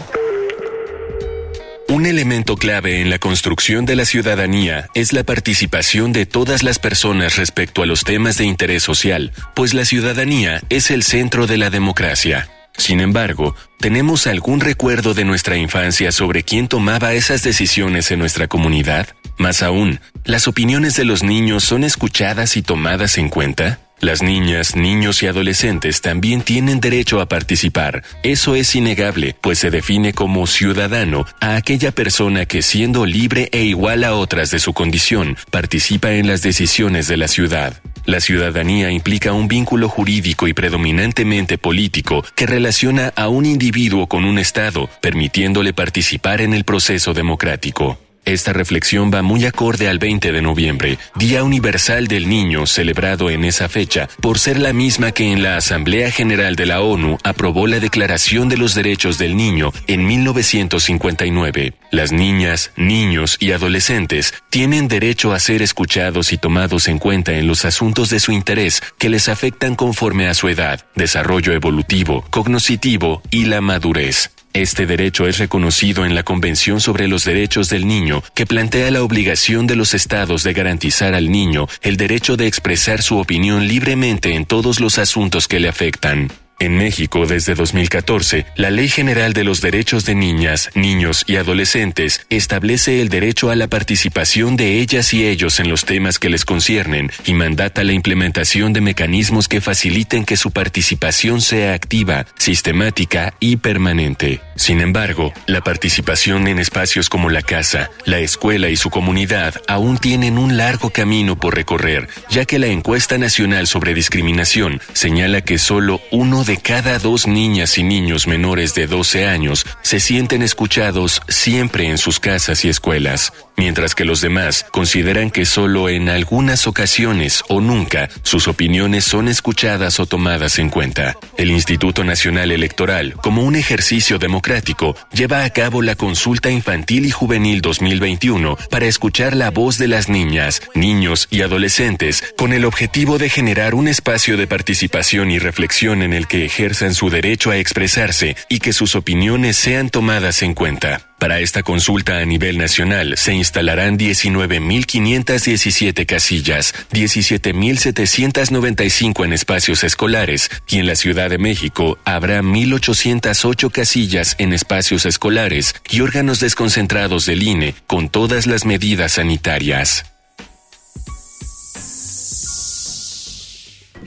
Un 1.90 2.06
elemento 2.06 2.56
clave 2.56 3.02
en 3.02 3.10
la 3.10 3.18
construcción 3.18 3.86
de 3.88 3.96
la 3.96 4.06
ciudadanía 4.06 4.88
es 4.94 5.12
la 5.12 5.24
participación 5.24 6.14
de 6.14 6.28
todas 6.28 6.62
las 6.62 6.78
personas 6.78 7.36
respecto 7.36 7.82
a 7.82 7.88
los 7.88 8.04
temas 8.04 8.38
de 8.38 8.46
interés 8.46 8.84
social, 8.84 9.32
pues 9.56 9.74
la 9.74 9.86
ciudadanía 9.86 10.62
es 10.70 10.92
el 10.92 11.02
centro 11.02 11.48
de 11.48 11.58
la 11.58 11.72
democracia. 11.72 12.48
Sin 12.80 13.02
embargo, 13.02 13.56
¿tenemos 13.78 14.26
algún 14.26 14.62
recuerdo 14.62 15.14
de 15.14 15.26
nuestra 15.26 15.58
infancia 15.58 16.14
sobre 16.14 16.44
quién 16.44 16.70
tomaba 16.70 17.14
esas 17.14 17.44
decisiones 17.44 18.10
en 18.10 18.20
nuestra 18.20 18.48
comunidad? 18.48 19.10
Más 19.38 19.62
aún, 19.64 20.00
¿las 20.24 20.48
opiniones 20.48 20.96
de 20.96 21.04
los 21.04 21.22
niños 21.22 21.66
son 21.66 21.84
escuchadas 21.84 22.56
y 22.56 22.62
tomadas 22.62 23.18
en 23.18 23.28
cuenta? 23.28 23.80
Las 24.00 24.22
niñas, 24.24 24.78
niños 24.78 25.22
y 25.24 25.28
adolescentes 25.28 26.00
también 26.00 26.42
tienen 26.42 26.80
derecho 26.80 27.20
a 27.20 27.28
participar. 27.28 28.02
Eso 28.24 28.56
es 28.56 28.74
innegable, 28.74 29.36
pues 29.42 29.60
se 29.60 29.72
define 29.72 30.14
como 30.14 30.48
ciudadano 30.48 31.26
a 31.42 31.58
aquella 31.58 31.92
persona 31.92 32.46
que 32.46 32.62
siendo 32.62 33.06
libre 33.06 33.50
e 33.52 33.64
igual 33.64 34.06
a 34.06 34.14
otras 34.14 34.52
de 34.52 34.60
su 34.60 34.72
condición, 34.72 35.36
participa 35.52 36.14
en 36.14 36.28
las 36.28 36.42
decisiones 36.42 37.10
de 37.10 37.18
la 37.18 37.28
ciudad. 37.28 37.82
La 38.10 38.22
ciudadanía 38.22 38.90
implica 38.90 39.34
un 39.34 39.48
vínculo 39.48 39.88
jurídico 39.88 40.48
y 40.48 40.54
predominantemente 40.56 41.60
político 41.60 42.26
que 42.34 42.48
relaciona 42.48 43.14
a 43.16 43.28
un 43.28 43.46
individuo 43.46 44.08
con 44.08 44.26
un 44.26 44.40
Estado, 44.40 44.90
permitiéndole 45.00 45.74
participar 45.74 46.42
en 46.42 46.56
el 46.56 46.64
proceso 46.64 47.14
democrático. 47.14 48.00
Esta 48.26 48.54
reflexión 48.54 49.12
va 49.14 49.22
muy 49.22 49.46
acorde 49.46 49.88
al 49.88 50.00
20 50.00 50.32
de 50.32 50.42
noviembre, 50.42 51.00
Día 51.16 51.44
Universal 51.44 52.08
del 52.08 52.30
Niño, 52.30 52.66
celebrado 52.68 53.30
en 53.30 53.44
esa 53.44 53.70
fecha, 53.70 54.08
por 54.22 54.40
ser 54.40 54.60
la 54.60 54.74
misma 54.74 55.12
que 55.12 55.32
en 55.32 55.42
la 55.42 55.58
Asamblea 55.58 56.12
General 56.12 56.56
de 56.56 56.66
la 56.66 56.82
ONU 56.82 57.18
aprobó 57.24 57.68
la 57.68 57.80
Declaración 57.80 58.50
de 58.50 58.58
los 58.58 58.76
Derechos 58.76 59.18
del 59.18 59.36
Niño 59.36 59.72
en 59.88 60.06
1959. 60.06 61.74
Las 61.92 62.12
niñas, 62.12 62.72
niños 62.76 63.38
y 63.40 63.52
adolescentes 63.52 64.34
tienen 64.50 64.88
derecho 64.88 65.34
a 65.34 65.40
ser 65.40 65.62
escuchados 65.62 66.32
y 66.34 66.38
tomados 66.38 66.88
en 66.88 67.00
cuenta 67.00 67.34
en 67.34 67.48
los 67.48 67.66
asuntos 67.66 68.10
de 68.10 68.20
su 68.20 68.32
interés 68.32 68.82
que 68.98 69.10
les 69.10 69.28
afectan 69.30 69.76
conforme 69.76 70.28
a 70.28 70.34
su 70.34 70.50
edad, 70.50 70.86
desarrollo 70.96 71.54
evolutivo, 71.54 72.24
cognoscitivo 72.30 73.22
y 73.32 73.46
la 73.46 73.62
madurez. 73.62 74.32
Este 74.54 74.88
derecho 74.88 75.28
es 75.28 75.38
reconocido 75.38 76.06
en 76.06 76.16
la 76.16 76.24
Convención 76.24 76.82
sobre 76.82 77.08
los 77.08 77.24
Derechos 77.24 77.70
del 77.70 77.88
Niño, 77.88 78.24
que 78.34 78.48
plantea 78.48 78.90
la 78.90 79.04
obligación 79.04 79.68
de 79.68 79.76
los 79.76 79.94
estados 79.94 80.44
de 80.44 80.54
garantizar 80.54 81.14
al 81.14 81.32
niño 81.32 81.68
el 81.82 81.98
derecho 81.98 82.36
de 82.36 82.48
expresar 82.48 83.04
su 83.04 83.20
opinión 83.20 83.68
libremente 83.68 84.34
en 84.34 84.46
todos 84.46 84.80
los 84.80 84.98
asuntos 84.98 85.48
que 85.48 85.60
le 85.60 85.70
afectan. 85.70 86.30
En 86.62 86.78
México, 86.78 87.26
desde 87.26 87.56
2014, 87.56 88.46
la 88.58 88.70
Ley 88.70 88.90
General 88.90 89.32
de 89.32 89.46
los 89.46 89.62
Derechos 89.62 90.04
de 90.04 90.14
Niñas, 90.14 90.70
Niños 90.76 91.24
y 91.26 91.38
Adolescentes 91.38 92.26
establece 92.30 93.02
el 93.02 93.08
derecho 93.08 93.50
a 93.50 93.56
la 93.56 93.68
participación 93.68 94.58
de 94.58 94.80
ellas 94.82 95.14
y 95.14 95.26
ellos 95.26 95.62
en 95.62 95.70
los 95.70 95.86
temas 95.86 96.20
que 96.20 96.30
les 96.30 96.44
conciernen 96.44 97.12
y 97.26 97.34
mandata 97.34 97.86
la 97.86 97.94
implementación 97.94 98.74
de 98.74 98.82
mecanismos 98.82 99.48
que 99.48 99.62
faciliten 99.62 100.26
que 100.26 100.36
su 100.36 100.52
participación 100.52 101.40
sea 101.40 101.74
activa, 101.74 102.26
sistemática 102.38 103.34
y 103.40 103.56
permanente. 103.56 104.42
Sin 104.58 104.82
embargo, 104.82 105.32
la 105.46 105.62
participación 105.62 106.46
en 106.48 106.60
espacios 106.60 107.08
como 107.08 107.30
la 107.30 107.42
casa, 107.42 107.90
la 108.04 108.20
escuela 108.20 108.68
y 108.68 108.76
su 108.76 108.90
comunidad 108.90 109.56
aún 109.70 109.98
tienen 109.98 110.38
un 110.38 110.58
largo 110.58 110.90
camino 110.90 111.38
por 111.38 111.56
recorrer, 111.56 112.10
ya 112.30 112.44
que 112.44 112.60
la 112.60 112.68
encuesta 112.68 113.18
nacional 113.18 113.68
sobre 113.68 113.94
discriminación 113.94 114.82
señala 114.92 115.40
que 115.40 115.58
solo 115.58 116.02
uno 116.12 116.44
de 116.44 116.49
cada 116.58 117.00
dos 117.00 117.28
niñas 117.28 117.78
y 117.78 117.84
niños 117.84 118.28
menores 118.28 118.74
de 118.74 118.88
12 118.88 119.28
años 119.28 119.66
se 119.82 120.00
sienten 120.00 120.42
escuchados 120.42 121.22
siempre 121.28 121.88
en 121.88 121.98
sus 121.98 122.20
casas 122.20 122.66
y 122.66 122.70
escuelas, 122.70 123.34
mientras 123.58 123.94
que 123.94 124.06
los 124.06 124.22
demás 124.22 124.66
consideran 124.72 125.32
que 125.32 125.46
solo 125.46 125.90
en 125.90 126.10
algunas 126.10 126.66
ocasiones 126.68 127.44
o 127.50 127.62
nunca 127.62 128.10
sus 128.24 128.48
opiniones 128.48 129.04
son 129.04 129.28
escuchadas 129.28 130.00
o 130.00 130.06
tomadas 130.06 130.60
en 130.60 130.70
cuenta. 130.70 131.18
El 131.38 131.52
Instituto 131.52 132.04
Nacional 132.04 132.52
Electoral, 132.52 133.14
como 133.14 133.44
un 133.44 133.56
ejercicio 133.56 134.18
democrático, 134.18 134.96
lleva 135.12 135.44
a 135.44 135.50
cabo 135.50 135.82
la 135.82 135.96
consulta 135.96 136.50
infantil 136.50 137.06
y 137.06 137.12
juvenil 137.12 137.62
2021 137.62 138.58
para 138.70 138.86
escuchar 138.86 139.36
la 139.36 139.52
voz 139.52 139.78
de 139.78 139.88
las 139.88 140.10
niñas, 140.10 140.62
niños 140.74 141.28
y 141.30 141.42
adolescentes 141.42 142.24
con 142.38 142.54
el 142.54 142.66
objetivo 142.66 143.18
de 143.18 143.30
generar 143.30 143.76
un 143.76 143.88
espacio 143.88 144.38
de 144.38 144.48
participación 144.48 145.32
y 145.32 145.40
reflexión 145.40 146.02
en 146.02 146.14
el 146.14 146.28
que 146.28 146.39
ejerzan 146.46 146.94
su 146.94 147.10
derecho 147.10 147.52
a 147.52 147.58
expresarse 147.58 148.36
y 148.50 148.60
que 148.60 148.74
sus 148.74 148.96
opiniones 148.96 149.58
sean 149.58 149.90
tomadas 149.90 150.42
en 150.42 150.54
cuenta. 150.54 151.02
Para 151.20 151.40
esta 151.40 151.64
consulta 151.64 152.20
a 152.20 152.26
nivel 152.26 152.58
nacional 152.58 153.18
se 153.18 153.34
instalarán 153.34 154.00
19.517 154.00 156.06
casillas, 156.06 156.74
17.795 156.94 159.26
en 159.26 159.34
espacios 159.34 159.84
escolares 159.84 160.50
y 160.68 160.80
en 160.80 160.88
la 160.88 160.96
Ciudad 160.96 161.30
de 161.30 161.38
México 161.38 161.98
habrá 162.06 162.42
1.808 162.42 163.70
casillas 163.70 164.38
en 164.40 164.54
espacios 164.54 165.06
escolares 165.06 165.76
y 165.90 166.00
órganos 166.02 166.40
desconcentrados 166.40 167.26
del 167.26 167.44
INE 167.44 167.76
con 167.86 168.08
todas 168.10 168.48
las 168.48 168.66
medidas 168.66 169.12
sanitarias. 169.14 170.06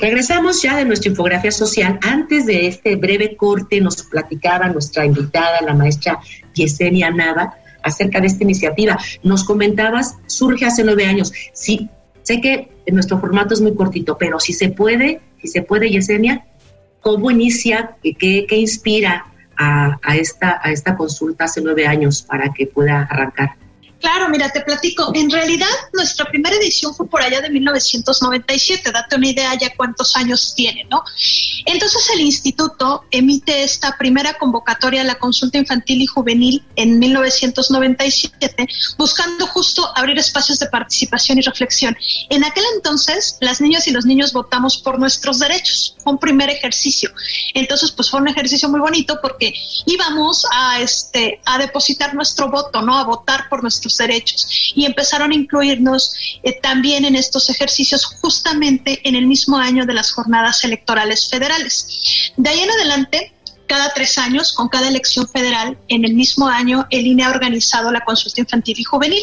Regresamos 0.02 0.60
ya 0.60 0.76
de 0.76 0.84
nuestra 0.84 1.10
infografía 1.10 1.52
social. 1.52 2.00
Antes 2.02 2.44
de 2.44 2.66
este 2.66 2.96
breve 2.96 3.36
corte 3.36 3.80
nos 3.80 4.02
platicaba 4.02 4.68
nuestra 4.68 5.06
invitada, 5.06 5.60
la 5.60 5.74
maestra 5.74 6.18
Yesenia 6.54 7.12
Nava, 7.12 7.54
acerca 7.84 8.20
de 8.20 8.26
esta 8.26 8.42
iniciativa. 8.42 8.98
Nos 9.22 9.44
comentabas, 9.44 10.16
surge 10.26 10.64
hace 10.64 10.82
nueve 10.82 11.06
años. 11.06 11.32
Sí, 11.52 11.88
sé 12.24 12.40
que 12.40 12.72
nuestro 12.90 13.20
formato 13.20 13.54
es 13.54 13.60
muy 13.60 13.76
cortito, 13.76 14.18
pero 14.18 14.40
si 14.40 14.52
se 14.52 14.70
puede, 14.70 15.20
si 15.40 15.46
se 15.46 15.62
puede, 15.62 15.88
Yesenia, 15.88 16.46
¿cómo 17.00 17.30
inicia, 17.30 17.96
qué, 18.02 18.44
qué 18.48 18.56
inspira 18.56 19.26
a, 19.56 20.00
a, 20.02 20.16
esta, 20.16 20.60
a 20.64 20.72
esta 20.72 20.96
consulta 20.96 21.44
hace 21.44 21.60
nueve 21.60 21.86
años 21.86 22.22
para 22.22 22.52
que 22.52 22.66
pueda 22.66 23.02
arrancar? 23.02 23.61
Claro, 24.02 24.28
mira, 24.28 24.50
te 24.50 24.62
platico. 24.62 25.12
En 25.14 25.30
realidad, 25.30 25.68
nuestra 25.92 26.26
primera 26.26 26.56
edición 26.56 26.92
fue 26.92 27.08
por 27.08 27.22
allá 27.22 27.40
de 27.40 27.48
1997. 27.48 28.90
Date 28.90 29.14
una 29.14 29.28
idea 29.28 29.54
ya 29.54 29.72
cuántos 29.76 30.16
años 30.16 30.54
tiene, 30.56 30.84
¿no? 30.90 31.04
Entonces, 31.66 32.10
el 32.12 32.20
instituto 32.20 33.04
emite 33.12 33.62
esta 33.62 33.96
primera 33.96 34.34
convocatoria 34.34 35.02
a 35.02 35.04
la 35.04 35.14
consulta 35.14 35.56
infantil 35.56 36.02
y 36.02 36.06
juvenil 36.06 36.64
en 36.74 36.98
1997, 36.98 38.66
buscando 38.98 39.46
justo 39.46 39.88
abrir 39.94 40.18
espacios 40.18 40.58
de 40.58 40.66
participación 40.66 41.38
y 41.38 41.42
reflexión. 41.42 41.96
En 42.28 42.42
aquel 42.42 42.64
entonces, 42.74 43.36
las 43.40 43.60
niñas 43.60 43.86
y 43.86 43.92
los 43.92 44.04
niños 44.04 44.32
votamos 44.32 44.78
por 44.78 44.98
nuestros 44.98 45.38
derechos. 45.38 45.94
Fue 46.02 46.12
un 46.12 46.18
primer 46.18 46.50
ejercicio. 46.50 47.12
Entonces, 47.54 47.92
pues 47.92 48.10
fue 48.10 48.20
un 48.20 48.26
ejercicio 48.26 48.68
muy 48.68 48.80
bonito 48.80 49.20
porque 49.22 49.54
íbamos 49.86 50.44
a, 50.52 50.80
este, 50.80 51.40
a 51.44 51.58
depositar 51.58 52.14
nuestro 52.14 52.50
voto, 52.50 52.82
¿no? 52.82 52.98
A 52.98 53.04
votar 53.04 53.48
por 53.48 53.62
nuestros 53.62 53.91
derechos 53.96 54.72
y 54.74 54.84
empezaron 54.84 55.32
a 55.32 55.34
incluirnos 55.34 56.14
eh, 56.42 56.58
también 56.60 57.04
en 57.04 57.16
estos 57.16 57.50
ejercicios 57.50 58.04
justamente 58.04 59.00
en 59.04 59.14
el 59.14 59.26
mismo 59.26 59.58
año 59.58 59.86
de 59.86 59.94
las 59.94 60.12
jornadas 60.12 60.64
electorales 60.64 61.28
federales. 61.28 62.32
De 62.36 62.48
ahí 62.48 62.60
en 62.60 62.70
adelante, 62.70 63.32
cada 63.66 63.92
tres 63.92 64.18
años, 64.18 64.52
con 64.52 64.68
cada 64.68 64.88
elección 64.88 65.28
federal, 65.28 65.78
en 65.88 66.04
el 66.04 66.14
mismo 66.14 66.48
año, 66.48 66.86
el 66.90 67.06
INE 67.06 67.24
ha 67.24 67.30
organizado 67.30 67.90
la 67.90 68.00
consulta 68.00 68.40
infantil 68.40 68.78
y 68.78 68.84
juvenil. 68.84 69.22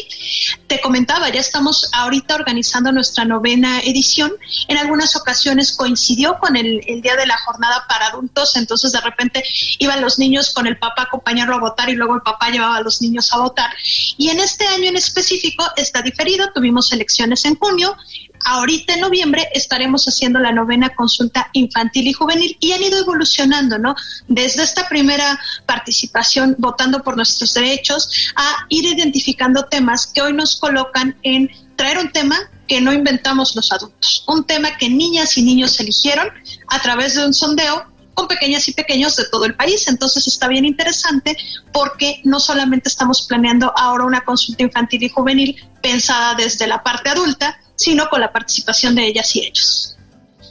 Te 0.66 0.80
comentaba, 0.80 1.28
ya 1.30 1.40
estamos 1.40 1.88
ahorita 1.92 2.34
organizando 2.34 2.92
nuestra 2.92 3.24
novena 3.24 3.80
edición. 3.80 4.32
En 4.68 4.76
algunas 4.76 5.16
ocasiones 5.16 5.72
coincidió 5.72 6.38
con 6.38 6.56
el, 6.56 6.80
el 6.86 7.02
día 7.02 7.16
de 7.16 7.26
la 7.26 7.38
jornada 7.38 7.84
para 7.88 8.06
adultos, 8.08 8.56
entonces 8.56 8.92
de 8.92 9.00
repente 9.00 9.42
iban 9.78 10.00
los 10.00 10.18
niños 10.18 10.52
con 10.52 10.66
el 10.66 10.78
papá 10.78 11.02
a 11.02 11.04
acompañarlo 11.04 11.54
a 11.54 11.60
votar 11.60 11.88
y 11.88 11.94
luego 11.94 12.14
el 12.14 12.22
papá 12.22 12.50
llevaba 12.50 12.76
a 12.76 12.82
los 12.82 13.02
niños 13.02 13.32
a 13.32 13.38
votar. 13.38 13.70
Y 14.16 14.30
en 14.30 14.40
este 14.40 14.66
año 14.66 14.88
en 14.88 14.96
específico 14.96 15.64
está 15.76 16.02
diferido, 16.02 16.52
tuvimos 16.52 16.92
elecciones 16.92 17.44
en 17.44 17.56
junio, 17.56 17.96
ahorita 18.44 18.94
en 18.94 19.00
noviembre 19.00 19.48
estaremos 19.54 20.06
haciendo 20.06 20.38
la 20.38 20.52
novena 20.52 20.90
consulta 20.90 21.48
infantil 21.52 22.08
y 22.08 22.12
juvenil 22.12 22.56
y 22.60 22.72
han 22.72 22.82
ido 22.82 22.98
evolucionando, 22.98 23.78
¿no? 23.78 23.94
Desde 24.28 24.62
esta 24.62 24.88
primera 24.88 25.38
participación 25.66 26.56
votando 26.58 27.02
por 27.02 27.16
nuestros 27.16 27.54
derechos 27.54 28.32
a 28.36 28.66
ir 28.68 28.84
identificando 28.84 29.64
temas 29.66 30.06
que 30.06 30.22
hoy 30.22 30.32
nos 30.32 30.56
colocan 30.56 31.16
en 31.22 31.50
traer 31.76 31.98
un 31.98 32.12
tema 32.12 32.36
que 32.68 32.80
no 32.80 32.92
inventamos 32.92 33.56
los 33.56 33.72
adultos, 33.72 34.22
un 34.28 34.44
tema 34.44 34.76
que 34.76 34.88
niñas 34.88 35.36
y 35.36 35.42
niños 35.42 35.80
eligieron 35.80 36.28
a 36.68 36.80
través 36.80 37.16
de 37.16 37.26
un 37.26 37.34
sondeo 37.34 37.89
con 38.20 38.28
pequeñas 38.28 38.68
y 38.68 38.74
pequeños 38.74 39.16
de 39.16 39.24
todo 39.30 39.46
el 39.46 39.54
país. 39.54 39.88
Entonces 39.88 40.26
está 40.26 40.46
bien 40.46 40.66
interesante 40.66 41.36
porque 41.72 42.20
no 42.24 42.38
solamente 42.38 42.90
estamos 42.90 43.26
planeando 43.26 43.72
ahora 43.74 44.04
una 44.04 44.20
consulta 44.20 44.62
infantil 44.62 45.04
y 45.04 45.08
juvenil 45.08 45.56
pensada 45.80 46.34
desde 46.34 46.66
la 46.66 46.82
parte 46.82 47.08
adulta, 47.08 47.58
sino 47.76 48.10
con 48.10 48.20
la 48.20 48.30
participación 48.30 48.94
de 48.94 49.06
ellas 49.06 49.34
y 49.36 49.46
ellos. 49.46 49.96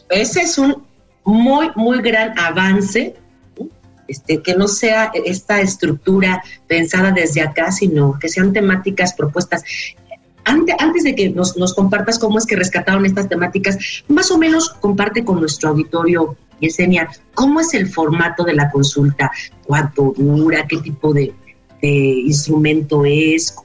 Ese 0.09 0.41
es 0.41 0.57
un 0.57 0.83
muy, 1.23 1.69
muy 1.75 2.01
gran 2.01 2.37
avance, 2.39 3.15
este, 4.07 4.41
que 4.41 4.55
no 4.55 4.67
sea 4.67 5.11
esta 5.13 5.61
estructura 5.61 6.43
pensada 6.67 7.11
desde 7.11 7.41
acá, 7.41 7.71
sino 7.71 8.17
que 8.19 8.29
sean 8.29 8.51
temáticas 8.51 9.13
propuestas. 9.13 9.63
Antes, 10.43 10.75
antes 10.79 11.03
de 11.03 11.13
que 11.13 11.29
nos, 11.29 11.55
nos 11.55 11.75
compartas 11.75 12.17
cómo 12.17 12.39
es 12.39 12.47
que 12.47 12.55
rescataron 12.55 13.05
estas 13.05 13.29
temáticas, 13.29 13.77
más 14.07 14.31
o 14.31 14.39
menos 14.39 14.69
comparte 14.69 15.23
con 15.23 15.39
nuestro 15.39 15.69
auditorio, 15.69 16.35
Yesenia, 16.59 17.09
cómo 17.33 17.59
es 17.59 17.73
el 17.73 17.87
formato 17.87 18.43
de 18.43 18.53
la 18.53 18.69
consulta, 18.69 19.31
cuánto 19.65 20.13
dura, 20.17 20.65
qué 20.67 20.77
tipo 20.77 21.13
de, 21.13 21.33
instrumento 21.81 23.03
es, 23.05 23.55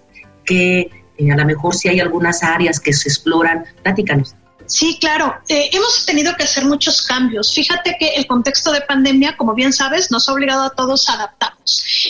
qué 0.45 0.91
eh, 1.19 1.33
a 1.33 1.37
lo 1.37 1.45
mejor 1.45 1.75
si 1.75 1.89
hay 1.89 2.01
algunas 2.01 2.43
áreas 2.43 2.79
que 2.81 2.93
se 2.93 3.09
exploran, 3.09 3.65
platícanos. 3.83 4.35
Sí, 4.67 4.99
claro. 5.01 5.35
Eh, 5.49 5.71
hemos 5.73 6.07
tenido 6.07 6.35
que 6.37 6.45
hacer 6.45 6.65
muchos 6.65 7.03
cambios. 7.03 7.53
Fíjate 7.53 7.97
que 7.99 8.09
el 8.11 8.27
contexto 8.27 8.73
de 8.73 8.81
pandemia, 8.81 9.37
como 9.37 9.55
bien 9.55 9.73
sabes, 9.73 10.11
nos 10.11 10.29
ha 10.29 10.33
obligado 10.33 10.63
a 10.63 10.71
todos 10.71 11.09
a 11.11 11.35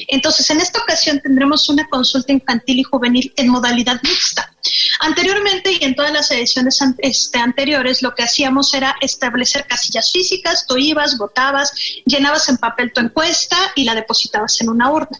Entonces, 0.08 0.48
en 0.50 0.60
esta 0.60 0.80
ocasión 0.80 1.20
tendremos 1.20 1.68
una 1.68 1.86
consulta 1.88 2.32
infantil 2.32 2.80
y 2.80 2.82
juvenil 2.82 3.32
en 3.36 3.48
modalidad 3.48 4.00
mixta. 4.02 4.50
Anteriormente 5.00 5.72
y 5.72 5.84
en 5.84 5.94
todas 5.94 6.12
las 6.12 6.30
ediciones 6.30 6.78
este, 6.98 7.38
anteriores, 7.38 8.02
lo 8.02 8.14
que 8.14 8.22
hacíamos 8.22 8.72
era 8.74 8.96
establecer 9.00 9.66
casillas 9.66 10.10
físicas, 10.10 10.66
tú 10.66 10.76
ibas, 10.76 11.18
votabas, 11.18 11.72
llenabas 12.06 12.48
en 12.48 12.56
papel 12.56 12.92
tu 12.92 13.00
encuesta 13.00 13.56
y 13.74 13.84
la 13.84 13.94
depositabas 13.94 14.60
en 14.60 14.70
una 14.70 14.90
urna. 14.90 15.18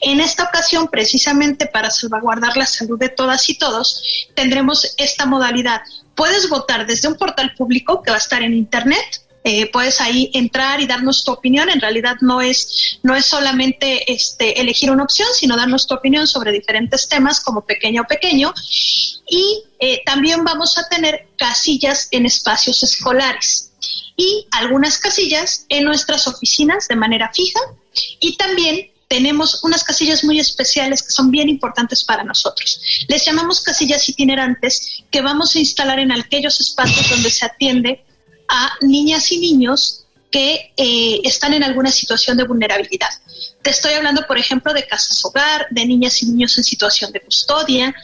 En 0.00 0.20
esta 0.20 0.44
ocasión, 0.44 0.88
precisamente 0.88 1.66
para 1.66 1.90
salvaguardar 1.90 2.56
la 2.56 2.66
salud 2.66 2.98
de 2.98 3.08
todas 3.08 3.48
y 3.48 3.58
todos, 3.58 4.28
tendremos 4.34 4.94
esta 4.96 5.26
modalidad. 5.26 5.82
Puedes 6.14 6.48
votar 6.48 6.86
desde 6.86 7.08
un 7.08 7.16
portal 7.16 7.54
público 7.56 8.02
que 8.02 8.10
va 8.10 8.16
a 8.16 8.20
estar 8.20 8.42
en 8.42 8.54
Internet, 8.54 9.23
eh, 9.46 9.70
puedes 9.70 10.00
ahí 10.00 10.30
entrar 10.32 10.80
y 10.80 10.86
darnos 10.86 11.22
tu 11.22 11.30
opinión. 11.30 11.68
En 11.68 11.80
realidad 11.80 12.16
no 12.22 12.40
es, 12.40 12.98
no 13.02 13.14
es 13.14 13.26
solamente 13.26 14.10
este, 14.10 14.58
elegir 14.58 14.90
una 14.90 15.04
opción, 15.04 15.28
sino 15.34 15.54
darnos 15.54 15.86
tu 15.86 15.94
opinión 15.94 16.26
sobre 16.26 16.50
diferentes 16.50 17.08
temas 17.08 17.40
como 17.40 17.66
pequeño 17.66 18.02
o 18.02 18.06
pequeño. 18.06 18.54
Y 19.28 19.62
eh, 19.78 20.02
también 20.06 20.44
vamos 20.44 20.78
a 20.78 20.88
tener 20.88 21.28
casillas 21.36 22.08
en 22.10 22.24
espacios 22.24 22.82
escolares 22.82 23.70
y 24.16 24.46
algunas 24.50 24.98
casillas 24.98 25.66
en 25.68 25.84
nuestras 25.84 26.26
oficinas 26.26 26.88
de 26.88 26.96
manera 26.96 27.30
fija 27.34 27.60
y 28.20 28.36
también 28.36 28.90
tenemos 29.08 29.62
unas 29.62 29.84
casillas 29.84 30.24
muy 30.24 30.40
especiales 30.40 31.02
que 31.02 31.10
son 31.10 31.30
bien 31.30 31.48
importantes 31.48 32.04
para 32.04 32.24
nosotros. 32.24 32.80
Les 33.08 33.24
llamamos 33.24 33.60
casillas 33.60 34.08
itinerantes 34.08 35.04
que 35.10 35.20
vamos 35.20 35.54
a 35.54 35.58
instalar 35.58 35.98
en 35.98 36.12
aquellos 36.12 36.60
espacios 36.60 37.10
donde 37.10 37.30
se 37.30 37.44
atiende 37.44 38.03
a 38.54 38.72
niñas 38.82 39.32
y 39.32 39.38
niños 39.38 40.04
que 40.30 40.72
eh, 40.76 41.20
están 41.24 41.54
en 41.54 41.62
alguna 41.62 41.90
situación 41.90 42.36
de 42.36 42.44
vulnerabilidad. 42.44 43.08
Te 43.62 43.70
estoy 43.70 43.94
hablando, 43.94 44.26
por 44.26 44.36
ejemplo, 44.36 44.72
de 44.72 44.86
casas 44.86 45.24
hogar, 45.24 45.66
de 45.70 45.86
niñas 45.86 46.22
y 46.22 46.26
niños 46.26 46.58
en 46.58 46.64
situación 46.64 47.12
de 47.12 47.20
custodia. 47.20 47.94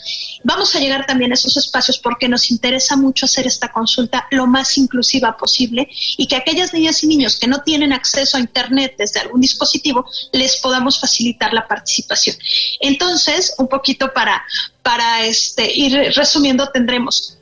Vamos 0.45 0.75
a 0.75 0.79
llegar 0.79 1.07
también 1.07 1.33
a 1.33 1.35
esos 1.35 1.57
espacios 1.57 1.99
porque 1.99 2.29
nos 2.29 2.51
interesa 2.51 2.97
mucho 2.97 3.27
hacer 3.27 3.47
esta 3.47 3.71
consulta 3.71 4.27
lo 4.31 4.47
más 4.47 4.79
inclusiva 4.79 5.37
posible 5.37 5.89
y 6.17 6.27
que 6.27 6.37
aquellas 6.37 6.73
niñas 6.73 7.03
y 7.03 7.09
niños 7.09 7.37
que 7.37 7.49
no 7.49 7.63
tienen 7.63 7.93
acceso 7.93 8.37
a 8.37 8.41
Internet 8.41 8.95
desde 8.97 9.21
algún 9.21 9.41
dispositivo 9.41 10.07
les 10.33 10.57
podamos 10.59 11.01
facilitar 11.01 11.53
la 11.53 11.67
participación. 11.67 12.37
Entonces, 12.81 13.55
un 13.59 13.69
poquito 13.69 14.13
para, 14.13 14.43
para 14.83 15.25
este, 15.25 15.71
ir 15.77 16.13
resumiendo, 16.15 16.69
tendremos 16.69 17.40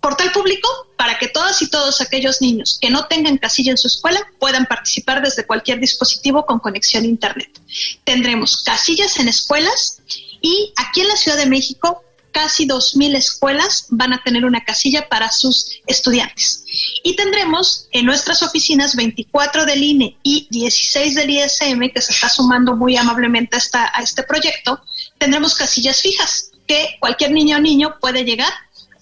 portal 0.00 0.32
público 0.32 0.68
para 0.96 1.18
que 1.18 1.28
todas 1.28 1.60
y 1.62 1.68
todos 1.68 2.00
aquellos 2.00 2.40
niños 2.40 2.78
que 2.80 2.90
no 2.90 3.06
tengan 3.06 3.38
casilla 3.38 3.70
en 3.70 3.78
su 3.78 3.88
escuela 3.88 4.20
puedan 4.38 4.66
participar 4.66 5.22
desde 5.22 5.46
cualquier 5.46 5.78
dispositivo 5.78 6.46
con 6.46 6.58
conexión 6.58 7.04
a 7.04 7.06
Internet. 7.06 7.60
Tendremos 8.04 8.62
casillas 8.62 9.18
en 9.18 9.28
escuelas 9.28 9.98
y 10.40 10.72
aquí 10.76 11.02
en 11.02 11.08
la 11.08 11.16
Ciudad 11.16 11.36
de 11.36 11.46
México 11.46 12.02
casi 12.32 12.66
2.000 12.66 13.16
escuelas 13.16 13.86
van 13.90 14.12
a 14.12 14.22
tener 14.22 14.44
una 14.44 14.64
casilla 14.64 15.08
para 15.08 15.30
sus 15.30 15.80
estudiantes. 15.86 16.64
Y 17.02 17.16
tendremos 17.16 17.88
en 17.90 18.06
nuestras 18.06 18.42
oficinas 18.42 18.94
24 18.94 19.64
del 19.66 19.82
INE 19.82 20.16
y 20.22 20.46
16 20.50 21.14
del 21.14 21.30
ISM, 21.30 21.90
que 21.92 22.00
se 22.00 22.12
está 22.12 22.28
sumando 22.28 22.76
muy 22.76 22.96
amablemente 22.96 23.56
a, 23.56 23.58
esta, 23.58 23.92
a 23.92 24.02
este 24.02 24.22
proyecto, 24.22 24.80
tendremos 25.18 25.54
casillas 25.54 26.00
fijas 26.00 26.52
que 26.66 26.96
cualquier 27.00 27.32
niño 27.32 27.56
o 27.56 27.60
niño 27.60 27.96
puede 28.00 28.24
llegar 28.24 28.52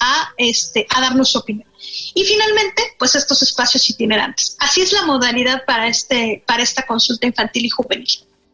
a, 0.00 0.32
este, 0.36 0.86
a 0.94 1.00
darnos 1.00 1.32
su 1.32 1.38
opinión. 1.38 1.68
Y 2.14 2.24
finalmente, 2.24 2.82
pues 2.98 3.14
estos 3.14 3.42
espacios 3.42 3.88
itinerantes. 3.90 4.56
Así 4.60 4.82
es 4.82 4.92
la 4.92 5.06
modalidad 5.06 5.64
para, 5.66 5.88
este, 5.88 6.42
para 6.46 6.62
esta 6.62 6.86
consulta 6.86 7.26
infantil 7.26 7.66
y 7.66 7.68
juvenil. 7.70 8.08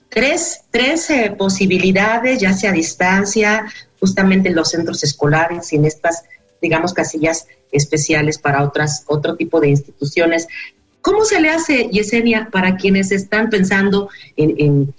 Tres, 0.09 0.63
tres 0.71 1.11
eh, 1.11 1.35
posibilidades, 1.37 2.41
ya 2.41 2.53
sea 2.53 2.71
a 2.71 2.75
distancia, 2.75 3.73
justamente 3.99 4.49
en 4.49 4.55
los 4.55 4.71
centros 4.71 5.03
escolares 5.03 5.73
y 5.73 5.77
en 5.77 5.87
estas, 5.87 6.25
digamos, 6.63 6.93
casillas 6.93 7.47
especiales 7.73 8.39
para 8.39 8.63
otras, 8.63 9.05
otro 9.07 9.35
tipo 9.37 9.61
de 9.61 9.69
instituciones. 9.69 10.47
¿Cómo 11.01 11.25
se 11.25 11.41
le 11.41 11.51
hace, 11.51 11.89
Yesenia, 11.91 12.49
para 12.51 12.77
quienes 12.77 13.11
están 13.11 13.51
pensando 13.51 14.09
en 14.37 14.55
en 14.59 14.95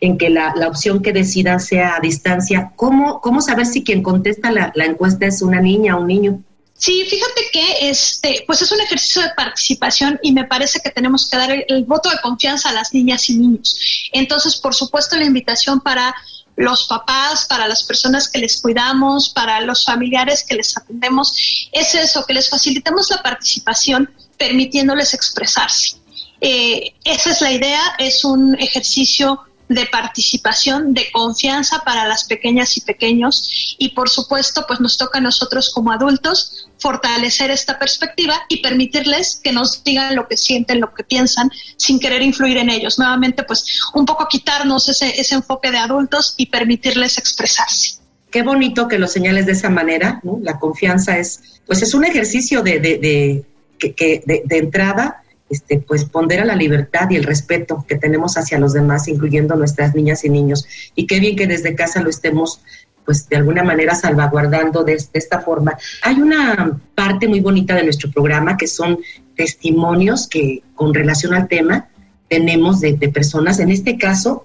que 0.00 0.30
la, 0.30 0.52
opción 0.68 1.02
que 1.02 1.12
decidan 1.12 1.60
sea 1.60 1.96
a 1.96 2.00
distancia, 2.00 2.72
¿cómo, 2.76 3.20
cómo 3.20 3.40
saber 3.40 3.66
si 3.66 3.82
quien 3.82 4.02
contesta 4.02 4.50
la, 4.50 4.72
encuesta 4.84 5.26
es 5.26 5.42
una 5.42 5.60
niña 5.60 5.96
o 5.96 6.00
un 6.00 6.06
niño? 6.06 6.42
Sí, 6.74 7.04
fíjate 7.08 7.40
que 7.52 7.88
este, 7.88 8.44
pues 8.46 8.60
es 8.60 8.70
un 8.70 8.80
ejercicio 8.80 9.22
de 9.22 9.30
participación 9.34 10.20
y 10.22 10.32
me 10.32 10.44
parece 10.44 10.80
que 10.80 10.90
tenemos 10.90 11.30
que 11.30 11.38
dar 11.38 11.50
el, 11.50 11.84
voto 11.84 12.10
de 12.10 12.20
confianza 12.20 12.68
a 12.68 12.74
las 12.74 12.92
niñas 12.92 13.30
y 13.30 13.36
niños. 13.38 13.74
Entonces, 14.12 14.56
por 14.56 14.74
supuesto, 14.74 15.16
la 15.16 15.24
invitación 15.24 15.80
para 15.80 16.14
los 16.54 16.86
papás, 16.86 17.46
para 17.46 17.66
las 17.66 17.82
personas 17.84 18.28
que 18.28 18.38
les 18.38 18.60
cuidamos, 18.60 19.30
para 19.30 19.62
los 19.62 19.86
familiares 19.86 20.44
que 20.46 20.56
les 20.56 20.76
atendemos, 20.76 21.68
es 21.72 21.94
eso, 21.94 22.24
que 22.26 22.34
les 22.34 22.50
facilitemos 22.50 23.10
la 23.10 23.22
participación 23.22 24.10
permitiéndoles 24.36 25.14
expresarse. 25.14 25.96
Eh, 26.40 26.92
esa 27.04 27.30
es 27.30 27.40
la 27.40 27.52
idea, 27.52 27.80
es 27.98 28.22
un 28.24 28.54
ejercicio 28.58 29.40
de 29.68 29.86
participación, 29.86 30.94
de 30.94 31.10
confianza 31.10 31.82
para 31.84 32.06
las 32.06 32.24
pequeñas 32.24 32.76
y 32.76 32.80
pequeños 32.82 33.76
y 33.78 33.90
por 33.90 34.08
supuesto 34.08 34.64
pues 34.66 34.80
nos 34.80 34.96
toca 34.96 35.18
a 35.18 35.22
nosotros 35.22 35.70
como 35.70 35.90
adultos 35.90 36.68
fortalecer 36.78 37.50
esta 37.50 37.78
perspectiva 37.78 38.34
y 38.48 38.62
permitirles 38.62 39.40
que 39.42 39.52
nos 39.52 39.82
digan 39.82 40.14
lo 40.14 40.28
que 40.28 40.36
sienten, 40.36 40.80
lo 40.80 40.94
que 40.94 41.04
piensan 41.04 41.50
sin 41.76 41.98
querer 41.98 42.22
influir 42.22 42.58
en 42.58 42.70
ellos. 42.70 42.98
Nuevamente 42.98 43.42
pues 43.42 43.80
un 43.94 44.06
poco 44.06 44.28
quitarnos 44.28 44.88
ese, 44.88 45.20
ese 45.20 45.34
enfoque 45.34 45.70
de 45.70 45.78
adultos 45.78 46.34
y 46.36 46.46
permitirles 46.46 47.18
expresarse. 47.18 47.98
Qué 48.30 48.42
bonito 48.42 48.86
que 48.86 48.98
lo 48.98 49.08
señales 49.08 49.46
de 49.46 49.52
esa 49.52 49.70
manera, 49.70 50.20
¿no? 50.22 50.38
La 50.42 50.58
confianza 50.58 51.18
es 51.18 51.40
pues 51.66 51.82
es 51.82 51.94
un 51.94 52.04
ejercicio 52.04 52.62
de, 52.62 52.78
de, 52.78 52.98
de, 52.98 54.56
entrada 54.56 55.22
este, 55.48 55.78
pues 55.78 56.04
pondera 56.04 56.44
la 56.44 56.56
libertad 56.56 57.08
y 57.10 57.16
el 57.16 57.24
respeto 57.24 57.84
que 57.86 57.96
tenemos 57.96 58.36
hacia 58.36 58.58
los 58.58 58.72
demás, 58.72 59.06
incluyendo 59.08 59.54
nuestras 59.54 59.94
niñas 59.94 60.24
y 60.24 60.28
niños. 60.28 60.66
Y 60.94 61.06
qué 61.06 61.20
bien 61.20 61.36
que 61.36 61.46
desde 61.46 61.74
casa 61.74 62.02
lo 62.02 62.10
estemos 62.10 62.60
pues 63.04 63.28
de 63.28 63.36
alguna 63.36 63.62
manera 63.62 63.94
salvaguardando 63.94 64.82
de, 64.82 64.98
esta 65.12 65.40
forma. 65.40 65.78
Hay 66.02 66.20
una 66.20 66.78
parte 66.96 67.28
muy 67.28 67.38
bonita 67.38 67.76
de 67.76 67.84
nuestro 67.84 68.10
programa 68.10 68.56
que 68.56 68.66
son 68.66 68.98
testimonios 69.36 70.26
que 70.26 70.64
con 70.74 70.92
relación 70.92 71.32
al 71.32 71.46
tema 71.46 71.88
tenemos 72.28 72.80
de, 72.80 72.94
personas, 73.08 73.60
en 73.60 73.70
este 73.70 73.96
caso, 73.96 74.44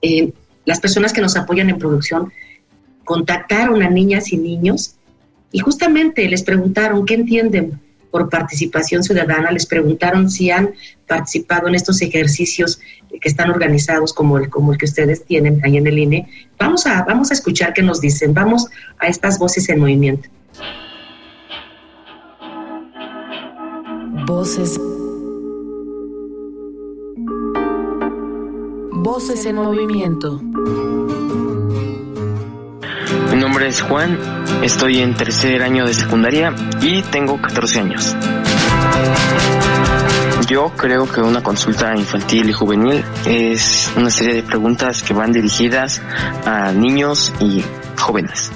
eh, 0.00 0.32
las 0.64 0.80
personas 0.80 1.12
que 1.12 1.20
nos 1.20 1.36
apoyan 1.36 1.68
en 1.68 1.78
producción 1.78 2.32
contactaron 3.04 3.82
a 3.82 3.90
niñas 3.90 4.32
y 4.32 4.38
niños 4.38 4.94
y 5.52 5.58
justamente 5.58 6.26
les 6.28 6.42
preguntaron 6.42 7.04
qué 7.04 7.14
entienden 7.14 7.78
por 8.10 8.28
participación 8.28 9.02
ciudadana, 9.02 9.50
les 9.50 9.66
preguntaron 9.66 10.30
si 10.30 10.50
han 10.50 10.74
participado 11.06 11.68
en 11.68 11.74
estos 11.74 12.00
ejercicios 12.02 12.80
que 13.08 13.28
están 13.28 13.50
organizados 13.50 14.12
como 14.12 14.38
el, 14.38 14.48
como 14.48 14.72
el 14.72 14.78
que 14.78 14.86
ustedes 14.86 15.24
tienen 15.24 15.60
ahí 15.64 15.76
en 15.76 15.86
el 15.86 15.98
INE. 15.98 16.28
Vamos 16.58 16.86
a, 16.86 17.02
vamos 17.04 17.30
a 17.30 17.34
escuchar 17.34 17.72
qué 17.72 17.82
nos 17.82 18.00
dicen, 18.00 18.34
vamos 18.34 18.66
a 18.98 19.06
estas 19.06 19.38
voces 19.38 19.68
en 19.68 19.80
movimiento. 19.80 20.28
Voces. 24.26 24.78
Voces 28.92 29.46
en 29.46 29.56
movimiento. 29.56 30.42
Nombre 33.48 33.68
es 33.68 33.80
Juan, 33.80 34.18
estoy 34.62 34.98
en 34.98 35.14
tercer 35.14 35.62
año 35.62 35.86
de 35.86 35.94
secundaria 35.94 36.54
y 36.82 37.00
tengo 37.00 37.40
14 37.40 37.80
años. 37.80 38.14
Yo 40.46 40.70
creo 40.76 41.10
que 41.10 41.22
una 41.22 41.42
consulta 41.42 41.96
infantil 41.96 42.50
y 42.50 42.52
juvenil 42.52 43.02
es 43.24 43.90
una 43.96 44.10
serie 44.10 44.34
de 44.34 44.42
preguntas 44.42 45.02
que 45.02 45.14
van 45.14 45.32
dirigidas 45.32 46.02
a 46.44 46.72
niños 46.72 47.32
y 47.40 47.64
jóvenes. 47.96 48.52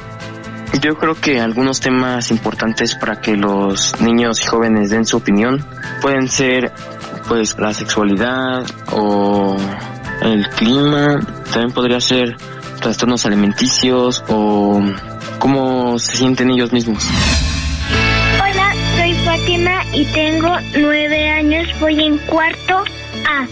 Yo 0.83 0.99
creo 0.99 1.15
que 1.15 1.41
algunos 1.41 1.81
temas 1.81 2.31
importantes 2.31 2.95
para 2.95 3.19
que 3.19 3.35
los 3.35 3.99
niños 3.99 4.43
y 4.43 4.45
jóvenes 4.45 4.91
den 4.91 5.07
su 5.07 5.17
opinión 5.17 5.65
pueden 6.03 6.29
ser 6.29 6.71
pues 7.29 7.59
la 7.59 7.73
sexualidad 7.73 8.67
o 8.91 9.57
el 10.21 10.51
clima, 10.51 11.19
también 11.51 11.73
podría 11.73 11.99
ser 11.99 12.37
trastornos 12.83 13.25
alimenticios 13.25 14.23
o 14.29 14.83
cómo 15.39 15.99
se 15.99 16.17
sienten 16.17 16.51
ellos 16.51 16.73
mismos. 16.73 17.05
Hola, 18.43 18.75
soy 18.97 19.15
Fátima 19.25 19.85
y 19.95 20.05
tengo 20.07 20.57
nueve 20.79 21.31
años, 21.31 21.69
voy 21.81 22.05
en 22.05 22.19
cuarto 22.19 22.85
A. 23.27 23.47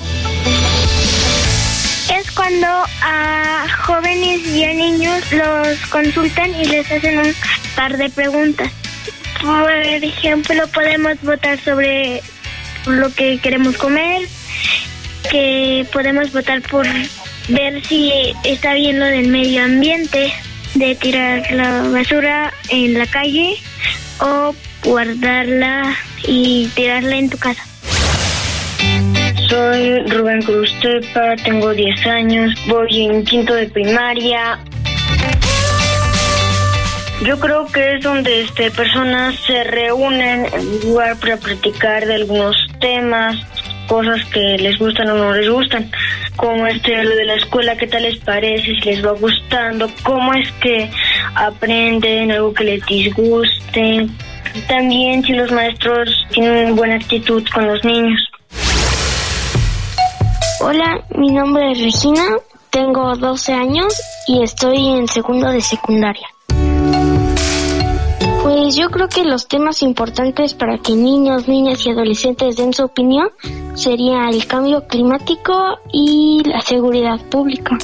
Es 2.15 2.31
cuando 2.33 2.67
a 3.03 3.67
jóvenes 3.87 4.47
y 4.49 4.65
a 4.65 4.75
niños 4.75 5.23
los 5.33 5.79
consultan 5.87 6.51
y 6.51 6.65
les 6.65 6.91
hacen 6.91 7.19
un 7.21 7.33
par 7.77 7.97
de 7.97 8.11
preguntas. 8.11 8.71
Por 9.41 9.71
ejemplo, 9.73 10.67
podemos 10.75 11.15
votar 11.23 11.59
sobre 11.61 12.21
lo 12.87 13.15
que 13.15 13.39
queremos 13.39 13.77
comer, 13.77 14.23
que 15.31 15.87
podemos 15.93 16.33
votar 16.33 16.61
por 16.63 16.87
ver 17.51 17.85
si 17.87 18.13
está 18.45 18.75
bien 18.75 18.99
lo 18.99 19.07
del 19.07 19.29
medio 19.29 19.65
ambiente. 19.65 20.33
de 20.75 20.95
tirar 20.95 21.51
la 21.51 21.83
basura 21.89 22.53
en 22.69 22.97
la 22.97 23.05
calle 23.07 23.57
o 24.21 24.55
guardarla 24.85 25.97
y 26.23 26.69
tirarla 26.77 27.17
en 27.17 27.29
tu 27.29 27.39
casa. 27.39 27.65
Soy 29.49 29.99
Rubén 30.07 30.43
Cruz 30.43 30.73
Tepa, 30.81 31.35
tengo 31.43 31.75
10 31.75 32.07
años, 32.07 32.55
voy 32.69 33.07
en 33.07 33.25
quinto 33.25 33.53
de 33.53 33.69
primaria. 33.69 34.61
Yo 37.25 37.39
creo 37.39 37.67
que 37.67 37.97
es 37.97 38.03
donde 38.03 38.43
este, 38.43 38.71
personas 38.71 39.35
se 39.47 39.65
reúnen 39.65 40.47
en 40.55 40.69
un 40.69 40.81
lugar 40.85 41.17
para 41.19 41.37
platicar 41.37 42.07
de 42.07 42.15
algunos 42.15 42.57
temas, 42.81 43.37
cosas 43.91 44.25
que 44.27 44.57
les 44.59 44.79
gustan 44.79 45.11
o 45.11 45.17
no 45.17 45.33
les 45.33 45.51
gustan, 45.51 45.91
como 46.37 46.65
este 46.65 47.03
lo 47.03 47.11
de 47.11 47.25
la 47.25 47.35
escuela, 47.35 47.77
qué 47.77 47.89
tal 47.89 48.05
les 48.05 48.19
parece, 48.19 48.65
si 48.65 48.81
les 48.83 49.05
va 49.05 49.11
gustando, 49.11 49.91
cómo 50.05 50.33
es 50.33 50.49
que 50.63 50.89
aprenden, 51.35 52.31
algo 52.31 52.55
que 52.55 52.63
les 52.63 52.87
disguste, 52.87 54.07
también 54.69 55.25
si 55.25 55.33
los 55.33 55.51
maestros 55.51 56.09
tienen 56.31 56.77
buena 56.77 56.95
actitud 56.95 57.43
con 57.53 57.67
los 57.67 57.85
niños. 57.85 58.21
Hola, 60.61 61.05
mi 61.17 61.33
nombre 61.33 61.73
es 61.73 61.81
Regina, 61.81 62.23
tengo 62.71 63.17
12 63.17 63.53
años 63.53 64.01
y 64.29 64.45
estoy 64.45 64.87
en 64.87 65.09
segundo 65.09 65.51
de 65.51 65.61
secundaria. 65.61 66.29
Pues 68.71 68.79
yo 68.79 68.89
creo 68.89 69.09
que 69.09 69.25
los 69.25 69.49
temas 69.49 69.83
importantes 69.83 70.55
para 70.55 70.79
que 70.79 70.95
niños, 70.95 71.49
niñas 71.49 71.85
y 71.85 71.91
adolescentes 71.91 72.55
den 72.55 72.73
su 72.73 72.85
opinión 72.85 73.29
sería 73.75 74.29
el 74.29 74.47
cambio 74.47 74.87
climático 74.87 75.81
y 75.93 76.41
la 76.45 76.61
seguridad 76.61 77.19
pública. 77.31 77.77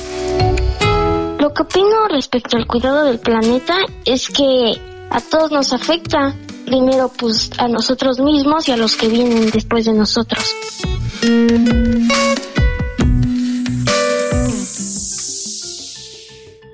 Lo 1.41 1.53
que 1.53 1.63
opino 1.65 2.07
respecto 2.09 2.57
al 2.57 2.69
cuidado 2.69 3.03
del 3.03 3.19
planeta 3.19 3.75
es 4.05 4.29
que 4.29 4.81
a 5.11 5.21
todos 5.21 5.51
nos 5.51 5.73
afecta. 5.73 6.37
Primero 6.67 7.11
pues 7.19 7.51
a 7.59 7.67
nosotros 7.67 8.21
mismos 8.21 8.69
y 8.69 8.71
a 8.71 8.77
los 8.77 8.95
que 8.95 9.09
vienen 9.09 9.51
después 9.51 9.87
de 9.87 9.93
nosotros. 9.93 10.45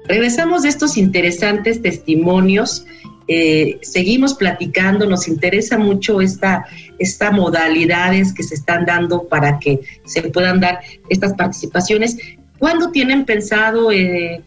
Regresamos 0.05 0.65
de 0.65 0.69
estos 0.69 0.99
interesantes 0.99 1.81
testimonios 1.81 2.85
eh, 3.29 3.79
seguimos 3.83 4.35
platicando, 4.35 5.07
nos 5.07 5.29
interesa 5.29 5.79
mucho 5.79 6.21
esta, 6.21 6.67
esta 6.99 7.31
modalidades 7.31 8.33
que 8.33 8.43
se 8.43 8.55
están 8.55 8.85
dando 8.85 9.29
para 9.29 9.59
que 9.59 9.81
se 10.05 10.23
puedan 10.31 10.61
dar 10.61 10.81
estas 11.09 11.35
participaciones. 11.35 12.17
¿Cuándo 12.59 12.91
tienen 12.91 13.25
pensado, 13.25 13.91
eh, 13.91 14.43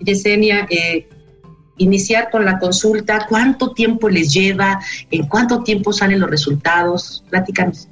Yesenia, 0.00 0.66
eh, 0.70 1.08
iniciar 1.78 2.30
con 2.30 2.44
la 2.44 2.58
consulta? 2.58 3.26
¿Cuánto 3.28 3.72
tiempo 3.72 4.08
les 4.08 4.32
lleva? 4.32 4.80
¿En 5.10 5.26
cuánto 5.26 5.62
tiempo 5.62 5.92
salen 5.92 6.20
los 6.20 6.30
resultados? 6.30 7.24
Platícanos. 7.30 7.88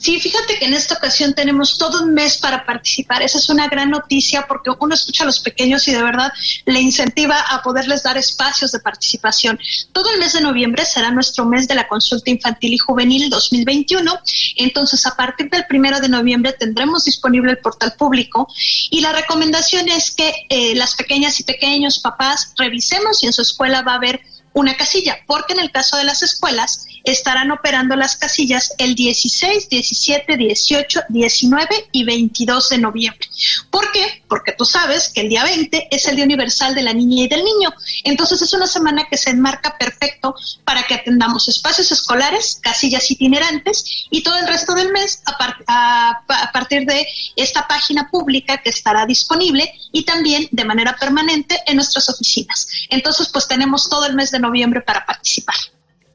Sí, 0.00 0.18
fíjate 0.18 0.58
que 0.58 0.64
en 0.64 0.72
esta 0.72 0.94
ocasión 0.94 1.34
tenemos 1.34 1.76
todo 1.76 2.02
un 2.02 2.14
mes 2.14 2.38
para 2.38 2.64
participar. 2.64 3.20
Esa 3.20 3.36
es 3.36 3.50
una 3.50 3.68
gran 3.68 3.90
noticia 3.90 4.46
porque 4.48 4.70
uno 4.80 4.94
escucha 4.94 5.24
a 5.24 5.26
los 5.26 5.40
pequeños 5.40 5.86
y 5.88 5.92
de 5.92 6.02
verdad 6.02 6.32
le 6.64 6.80
incentiva 6.80 7.38
a 7.38 7.62
poderles 7.62 8.02
dar 8.02 8.16
espacios 8.16 8.72
de 8.72 8.80
participación. 8.80 9.58
Todo 9.92 10.10
el 10.14 10.18
mes 10.18 10.32
de 10.32 10.40
noviembre 10.40 10.86
será 10.86 11.10
nuestro 11.10 11.44
mes 11.44 11.68
de 11.68 11.74
la 11.74 11.86
consulta 11.86 12.30
infantil 12.30 12.72
y 12.72 12.78
juvenil 12.78 13.28
2021. 13.28 14.18
Entonces, 14.56 15.04
a 15.04 15.14
partir 15.14 15.50
del 15.50 15.66
primero 15.66 16.00
de 16.00 16.08
noviembre 16.08 16.54
tendremos 16.54 17.04
disponible 17.04 17.50
el 17.50 17.58
portal 17.58 17.92
público 17.98 18.48
y 18.88 19.02
la 19.02 19.12
recomendación 19.12 19.86
es 19.90 20.12
que 20.12 20.32
eh, 20.48 20.74
las 20.76 20.94
pequeñas 20.94 21.38
y 21.40 21.44
pequeños 21.44 21.98
papás 21.98 22.54
revisemos 22.56 23.18
si 23.18 23.26
en 23.26 23.34
su 23.34 23.42
escuela 23.42 23.82
va 23.82 23.92
a 23.92 23.96
haber 23.96 24.22
una 24.52 24.76
casilla, 24.76 25.18
porque 25.26 25.52
en 25.52 25.60
el 25.60 25.70
caso 25.70 25.96
de 25.96 26.04
las 26.04 26.22
escuelas 26.22 26.86
estarán 27.04 27.50
operando 27.50 27.96
las 27.96 28.16
casillas 28.16 28.74
el 28.78 28.94
16, 28.94 29.68
17, 29.68 30.36
18, 30.36 31.00
19 31.08 31.88
y 31.92 32.04
22 32.04 32.68
de 32.68 32.78
noviembre. 32.78 33.28
¿Por 33.70 33.90
qué? 33.92 34.22
Porque 34.28 34.52
tú 34.52 34.64
sabes 34.64 35.08
que 35.08 35.22
el 35.22 35.28
día 35.28 35.44
20 35.44 35.88
es 35.90 36.06
el 36.06 36.16
Día 36.16 36.24
Universal 36.24 36.74
de 36.74 36.82
la 36.82 36.92
Niña 36.92 37.24
y 37.24 37.28
del 37.28 37.44
Niño. 37.44 37.72
Entonces 38.04 38.42
es 38.42 38.52
una 38.52 38.66
semana 38.66 39.06
que 39.08 39.16
se 39.16 39.30
enmarca 39.30 39.76
perfecto 39.78 40.34
para 40.64 40.82
que 40.82 40.94
atendamos 40.94 41.48
espacios 41.48 41.90
escolares, 41.92 42.58
casillas 42.62 43.10
itinerantes 43.10 44.06
y 44.10 44.22
todo 44.22 44.36
el 44.36 44.46
resto 44.46 44.74
del 44.74 44.92
mes 44.92 45.22
a, 45.26 46.24
partir 46.52 46.84
de 46.86 47.06
esta 47.36 47.66
página 47.66 48.08
pública 48.10 48.58
que 48.58 48.70
estará 48.70 49.06
disponible 49.06 49.72
y 49.92 50.04
también 50.04 50.48
de 50.50 50.64
manera 50.64 50.96
permanente 50.96 51.60
en 51.66 51.76
nuestras 51.76 52.08
oficinas. 52.08 52.68
Entonces 52.88 53.28
pues 53.32 53.48
tenemos 53.48 53.88
todo 53.88 54.06
el 54.06 54.14
mes 54.14 54.30
de 54.30 54.39
noviembre 54.40 54.80
para 54.80 55.04
participar. 55.04 55.56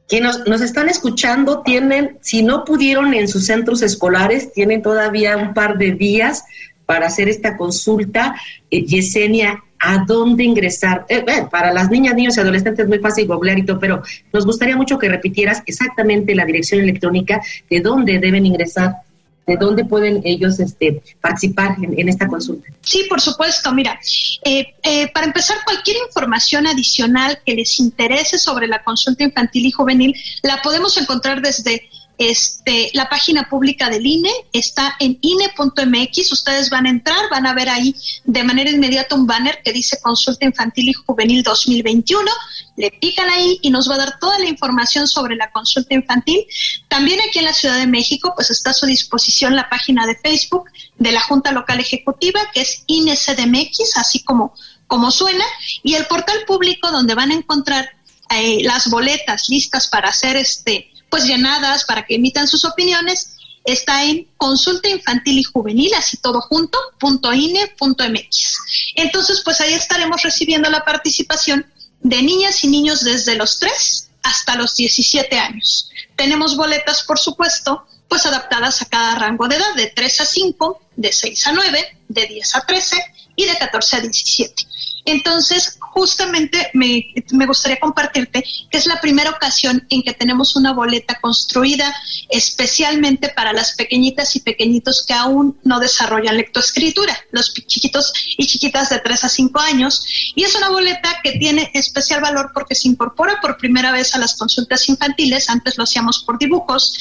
Quienes 0.08 0.46
nos, 0.46 0.60
están 0.60 0.88
escuchando 0.88 1.62
tienen, 1.62 2.18
si 2.20 2.42
no 2.42 2.64
pudieron 2.64 3.12
en 3.14 3.26
sus 3.26 3.46
centros 3.46 3.82
escolares, 3.82 4.52
tienen 4.52 4.82
todavía 4.82 5.36
un 5.36 5.52
par 5.52 5.78
de 5.78 5.92
días 5.92 6.44
para 6.84 7.06
hacer 7.06 7.28
esta 7.28 7.56
consulta. 7.56 8.36
Eh, 8.70 8.84
Yesenia, 8.84 9.64
¿a 9.80 10.04
dónde 10.06 10.44
ingresar? 10.44 11.06
Eh, 11.08 11.24
para 11.50 11.72
las 11.72 11.90
niñas, 11.90 12.14
niños 12.14 12.36
y 12.36 12.40
adolescentes 12.40 12.84
es 12.84 12.88
muy 12.88 13.00
fácil 13.00 13.26
googlear 13.26 13.58
pero 13.80 14.02
nos 14.32 14.46
gustaría 14.46 14.76
mucho 14.76 14.98
que 14.98 15.08
repitieras 15.08 15.62
exactamente 15.66 16.36
la 16.36 16.44
dirección 16.44 16.80
electrónica 16.80 17.40
de 17.68 17.80
dónde 17.80 18.20
deben 18.20 18.46
ingresar 18.46 18.98
de 19.46 19.56
dónde 19.56 19.84
pueden 19.84 20.20
ellos 20.24 20.58
este, 20.58 21.02
participar 21.20 21.76
en, 21.80 22.08
esta 22.08 22.26
consulta. 22.26 22.68
Sí, 22.80 23.06
por 23.08 23.20
supuesto. 23.20 23.72
Mira, 23.72 23.98
eh, 24.44 24.74
eh, 24.82 25.08
para 25.12 25.26
empezar, 25.26 25.58
cualquier 25.64 25.98
información 26.06 26.66
adicional 26.66 27.38
que 27.46 27.54
les 27.54 27.78
interese 27.78 28.38
sobre 28.38 28.66
la 28.66 28.82
consulta 28.82 29.22
infantil 29.22 29.66
y 29.66 29.70
juvenil 29.70 30.14
la 30.42 30.60
podemos 30.62 30.96
encontrar 30.96 31.40
desde 31.40 31.88
este, 32.18 32.90
la 32.94 33.08
página 33.08 33.48
pública 33.48 33.90
del 33.90 34.06
INE 34.06 34.30
está 34.52 34.96
en 34.98 35.18
INE.mx. 35.20 36.32
Ustedes 36.32 36.70
van 36.70 36.86
a 36.86 36.90
entrar, 36.90 37.28
van 37.30 37.46
a 37.46 37.54
ver 37.54 37.68
ahí 37.68 37.94
de 38.24 38.42
manera 38.42 38.70
inmediata 38.70 39.14
un 39.14 39.26
banner 39.26 39.60
que 39.62 39.72
dice 39.72 40.00
Consulta 40.00 40.46
Infantil 40.46 40.88
y 40.88 40.92
Juvenil 40.94 41.42
2021. 41.42 42.30
Le 42.76 42.90
pican 42.90 43.28
ahí 43.28 43.58
y 43.62 43.70
nos 43.70 43.90
va 43.90 43.94
a 43.94 43.98
dar 43.98 44.18
toda 44.18 44.38
la 44.38 44.48
información 44.48 45.06
sobre 45.06 45.36
la 45.36 45.50
consulta 45.50 45.94
infantil. 45.94 46.46
También 46.88 47.20
aquí 47.20 47.38
en 47.38 47.44
la 47.44 47.54
Ciudad 47.54 47.78
de 47.78 47.86
México, 47.86 48.32
pues 48.34 48.50
está 48.50 48.70
a 48.70 48.74
su 48.74 48.86
disposición 48.86 49.54
la 49.54 49.68
página 49.68 50.06
de 50.06 50.16
Facebook 50.16 50.70
de 50.98 51.12
la 51.12 51.20
Junta 51.20 51.52
Local 51.52 51.80
Ejecutiva, 51.80 52.40
que 52.52 52.62
es 52.62 52.82
INECDMX, 52.86 53.96
así 53.96 54.24
como, 54.24 54.54
como 54.86 55.10
suena, 55.10 55.44
y 55.82 55.94
el 55.94 56.06
portal 56.06 56.38
público 56.46 56.90
donde 56.90 57.14
van 57.14 57.30
a 57.30 57.34
encontrar 57.34 57.90
eh, 58.30 58.62
las 58.62 58.88
boletas 58.90 59.48
listas 59.48 59.86
para 59.88 60.08
hacer 60.08 60.36
este 60.36 60.90
pues 61.10 61.24
llenadas 61.24 61.84
para 61.84 62.04
que 62.04 62.16
emitan 62.16 62.48
sus 62.48 62.64
opiniones, 62.64 63.36
está 63.64 64.04
en 64.04 64.28
consulta 64.36 64.88
infantil 64.88 65.38
y 65.38 65.44
juvenil, 65.44 65.92
así 65.94 66.16
todo 66.18 66.40
junto, 66.40 66.78
punto 66.98 67.32
INE, 67.32 67.66
punto 67.78 68.08
MX. 68.08 68.94
Entonces, 68.94 69.42
pues 69.44 69.60
ahí 69.60 69.74
estaremos 69.74 70.22
recibiendo 70.22 70.70
la 70.70 70.84
participación 70.84 71.66
de 72.00 72.22
niñas 72.22 72.62
y 72.62 72.68
niños 72.68 73.02
desde 73.02 73.34
los 73.34 73.58
3 73.58 74.08
hasta 74.22 74.56
los 74.56 74.76
17 74.76 75.38
años. 75.38 75.90
Tenemos 76.14 76.56
boletas, 76.56 77.02
por 77.02 77.18
supuesto, 77.18 77.86
pues 78.08 78.24
adaptadas 78.26 78.82
a 78.82 78.86
cada 78.86 79.16
rango 79.16 79.48
de 79.48 79.56
edad, 79.56 79.74
de 79.74 79.88
3 79.88 80.20
a 80.20 80.26
5, 80.26 80.80
de 80.96 81.12
6 81.12 81.46
a 81.48 81.52
9, 81.52 81.98
de 82.08 82.26
10 82.26 82.56
a 82.56 82.66
13 82.66 82.96
y 83.34 83.44
de 83.44 83.56
14 83.58 83.96
a 83.96 84.00
17. 84.00 84.66
Entonces, 85.06 85.78
justamente 85.80 86.70
me, 86.74 87.14
gustaría 87.46 87.78
compartirte 87.78 88.44
que 88.70 88.76
es 88.76 88.86
la 88.86 89.00
primera 89.00 89.30
ocasión 89.30 89.86
en 89.88 90.02
que 90.02 90.12
tenemos 90.12 90.56
una 90.56 90.72
boleta 90.72 91.18
construida 91.20 91.94
especialmente 92.28 93.28
para 93.28 93.52
las 93.52 93.74
pequeñitas 93.76 94.34
y 94.34 94.40
pequeñitos 94.40 95.06
que 95.06 95.14
aún 95.14 95.58
no 95.62 95.78
desarrollan 95.78 96.36
lectoescritura, 96.36 97.16
los 97.30 97.54
chiquitos 97.54 98.12
y 98.36 98.46
chiquitas 98.46 98.90
de 98.90 98.98
3 98.98 99.24
a 99.24 99.28
5 99.28 99.60
años. 99.60 100.04
Y 100.34 100.42
es 100.42 100.54
una 100.56 100.70
boleta 100.70 101.20
que 101.22 101.38
tiene 101.38 101.70
especial 101.72 102.20
valor 102.20 102.50
porque 102.52 102.74
se 102.74 102.88
incorpora 102.88 103.40
por 103.40 103.56
primera 103.56 103.92
vez 103.92 104.14
a 104.16 104.18
las 104.18 104.36
consultas 104.36 104.88
infantiles, 104.88 105.48
antes 105.48 105.78
lo 105.78 105.84
hacíamos 105.84 106.24
por 106.24 106.36
dibujos, 106.36 106.94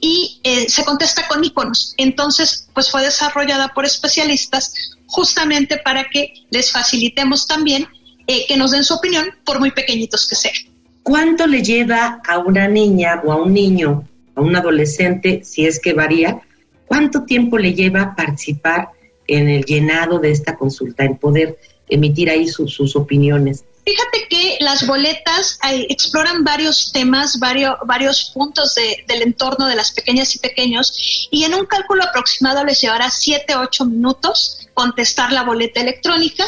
y 0.00 0.40
eh, 0.42 0.68
se 0.68 0.84
contesta 0.84 1.28
con 1.28 1.44
iconos. 1.44 1.94
Entonces, 1.98 2.68
pues 2.74 2.90
fue 2.90 3.02
desarrollada 3.02 3.68
por 3.68 3.84
especialistas 3.86 4.93
justamente 5.06 5.78
para 5.78 6.04
que 6.04 6.32
les 6.50 6.70
facilitemos 6.72 7.46
también 7.46 7.86
eh, 8.26 8.46
que 8.46 8.56
nos 8.56 8.70
den 8.70 8.84
su 8.84 8.94
opinión, 8.94 9.26
por 9.44 9.60
muy 9.60 9.70
pequeñitos 9.70 10.26
que 10.26 10.34
sean. 10.34 10.54
¿Cuánto 11.02 11.46
le 11.46 11.62
lleva 11.62 12.22
a 12.26 12.38
una 12.38 12.66
niña 12.68 13.20
o 13.24 13.32
a 13.32 13.36
un 13.36 13.52
niño, 13.52 14.08
a 14.34 14.40
un 14.40 14.56
adolescente, 14.56 15.42
si 15.44 15.66
es 15.66 15.78
que 15.78 15.92
varía, 15.92 16.40
cuánto 16.86 17.24
tiempo 17.24 17.58
le 17.58 17.74
lleva 17.74 18.14
participar 18.16 18.88
en 19.26 19.48
el 19.48 19.64
llenado 19.64 20.18
de 20.18 20.30
esta 20.30 20.56
consulta, 20.56 21.04
en 21.04 21.18
poder 21.18 21.58
emitir 21.88 22.30
ahí 22.30 22.48
sus 22.48 22.96
opiniones? 22.96 23.64
Fíjate 23.84 24.28
que 24.30 24.56
las 24.60 24.86
boletas 24.86 25.58
eh, 25.70 25.86
exploran 25.90 26.42
varios 26.42 26.90
temas, 26.92 27.38
varios, 27.38 27.74
varios 27.84 28.30
puntos 28.32 28.74
del 28.74 29.22
entorno 29.22 29.66
de 29.66 29.76
las 29.76 29.92
pequeñas 29.92 30.34
y 30.34 30.38
pequeños 30.38 31.28
y 31.30 31.44
en 31.44 31.54
un 31.54 31.66
cálculo 31.66 32.02
aproximado 32.02 32.64
les 32.64 32.80
llevará 32.80 33.10
7, 33.10 33.56
8 33.56 33.84
minutos 33.84 34.63
contestar 34.74 35.32
la 35.32 35.42
boleta 35.44 35.80
electrónica 35.80 36.44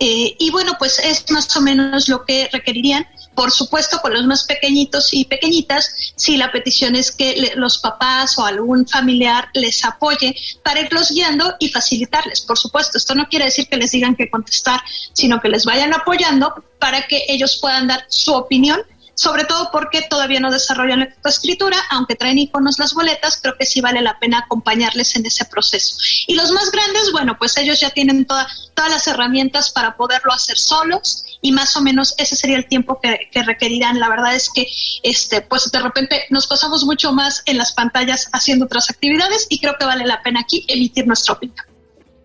Eh, 0.00 0.36
y 0.38 0.50
bueno, 0.50 0.76
pues 0.78 1.00
es 1.00 1.28
más 1.30 1.54
o 1.56 1.60
menos 1.60 2.08
lo 2.08 2.24
que 2.24 2.48
requerirían. 2.52 3.06
Por 3.34 3.50
supuesto, 3.50 4.00
con 4.00 4.14
los 4.14 4.24
más 4.26 4.44
pequeñitos 4.44 5.12
y 5.12 5.24
pequeñitas, 5.24 6.12
si 6.16 6.36
la 6.36 6.50
petición 6.50 6.94
es 6.96 7.12
que 7.12 7.52
los 7.56 7.78
papás 7.78 8.38
o 8.38 8.44
algún 8.44 8.86
familiar 8.86 9.48
les 9.54 9.84
apoye 9.84 10.36
para 10.62 10.80
irlos 10.80 11.10
guiando 11.10 11.54
y 11.58 11.68
facilitarles. 11.68 12.40
Por 12.40 12.58
supuesto, 12.58 12.98
esto 12.98 13.14
no 13.14 13.28
quiere 13.28 13.46
decir 13.46 13.68
que 13.68 13.76
les 13.76 13.92
digan 13.92 14.16
que 14.16 14.30
contestar, 14.30 14.80
sino 15.12 15.40
que 15.40 15.48
les 15.48 15.64
vayan 15.64 15.92
apoyando 15.92 16.52
para 16.78 17.06
que 17.06 17.24
ellos 17.28 17.58
puedan 17.60 17.88
dar 17.88 18.04
su 18.08 18.34
opinión 18.34 18.80
sobre 19.18 19.44
todo 19.44 19.70
porque 19.72 20.02
todavía 20.02 20.38
no 20.38 20.52
desarrollan 20.52 21.00
la 21.00 21.30
escritura, 21.30 21.76
aunque 21.90 22.14
traen 22.14 22.38
iconos 22.38 22.78
las 22.78 22.94
boletas, 22.94 23.40
creo 23.42 23.56
que 23.58 23.66
sí 23.66 23.80
vale 23.80 24.00
la 24.00 24.16
pena 24.20 24.38
acompañarles 24.38 25.16
en 25.16 25.26
ese 25.26 25.44
proceso. 25.44 25.96
Y 26.28 26.36
los 26.36 26.52
más 26.52 26.70
grandes, 26.70 27.10
bueno, 27.10 27.36
pues 27.36 27.56
ellos 27.56 27.80
ya 27.80 27.90
tienen 27.90 28.26
todas 28.26 28.46
las 28.88 29.08
herramientas 29.08 29.72
para 29.72 29.96
poderlo 29.96 30.32
hacer 30.32 30.56
solos 30.56 31.24
y 31.42 31.50
más 31.50 31.76
o 31.76 31.80
menos 31.80 32.14
ese 32.16 32.36
sería 32.36 32.58
el 32.58 32.68
tiempo 32.68 33.00
que, 33.00 33.42
requerirán. 33.42 33.98
La 33.98 34.08
verdad 34.08 34.36
es 34.36 34.50
que, 34.54 34.68
este, 35.02 35.40
pues 35.40 35.68
de 35.72 35.80
repente 35.80 36.26
nos 36.30 36.46
pasamos 36.46 36.84
mucho 36.84 37.12
más 37.12 37.42
en 37.46 37.58
las 37.58 37.72
pantallas 37.72 38.28
haciendo 38.32 38.66
otras 38.66 38.88
actividades 38.88 39.48
y 39.50 39.58
creo 39.58 39.74
que 39.80 39.84
vale 39.84 40.06
la 40.06 40.22
pena 40.22 40.40
aquí 40.42 40.64
emitir 40.68 41.08
nuestra 41.08 41.34
opinión. 41.34 41.66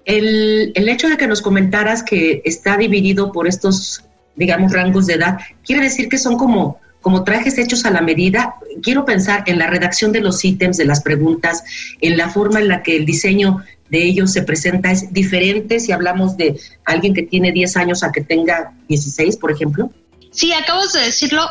El, 0.05 0.73
el 0.75 0.89
hecho 0.89 1.09
de 1.09 1.17
que 1.17 1.25
nos 1.25 1.41
comentaras 1.41 2.03
que 2.03 2.43
está 2.45 2.77
dividido 2.77 3.31
por 3.31 3.47
estos 3.47 4.03
digamos, 4.35 4.71
rangos 4.71 5.07
de 5.07 5.15
edad, 5.15 5.37
quiere 5.63 5.83
decir 5.83 6.09
que 6.09 6.17
son 6.17 6.37
como 6.37 6.79
como 7.03 7.25
trajes 7.25 7.57
hechos 7.57 7.85
a 7.85 7.91
la 7.91 8.01
medida, 8.01 8.55
quiero 8.81 9.03
pensar 9.03 9.43
en 9.45 9.59
la 9.59 9.67
redacción 9.67 10.13
de 10.13 10.21
los 10.21 10.43
ítems, 10.43 10.77
de 10.77 10.85
las 10.85 11.01
preguntas, 11.01 11.63
en 11.99 12.17
la 12.17 12.29
forma 12.29 12.61
en 12.61 12.69
la 12.69 12.81
que 12.81 12.95
el 12.95 13.05
diseño 13.05 13.57
de 13.89 14.05
ellos 14.05 14.31
se 14.31 14.41
presenta 14.41 14.89
es 14.89 15.13
diferente 15.13 15.81
si 15.81 15.91
hablamos 15.91 16.37
de 16.37 16.57
alguien 16.85 17.13
que 17.13 17.23
tiene 17.23 17.51
10 17.51 17.75
años 17.75 18.03
a 18.03 18.11
que 18.13 18.21
tenga 18.21 18.73
16, 18.87 19.35
por 19.35 19.51
ejemplo. 19.51 19.91
Sí, 20.31 20.53
acabas 20.53 20.93
de 20.93 21.01
decirlo, 21.01 21.45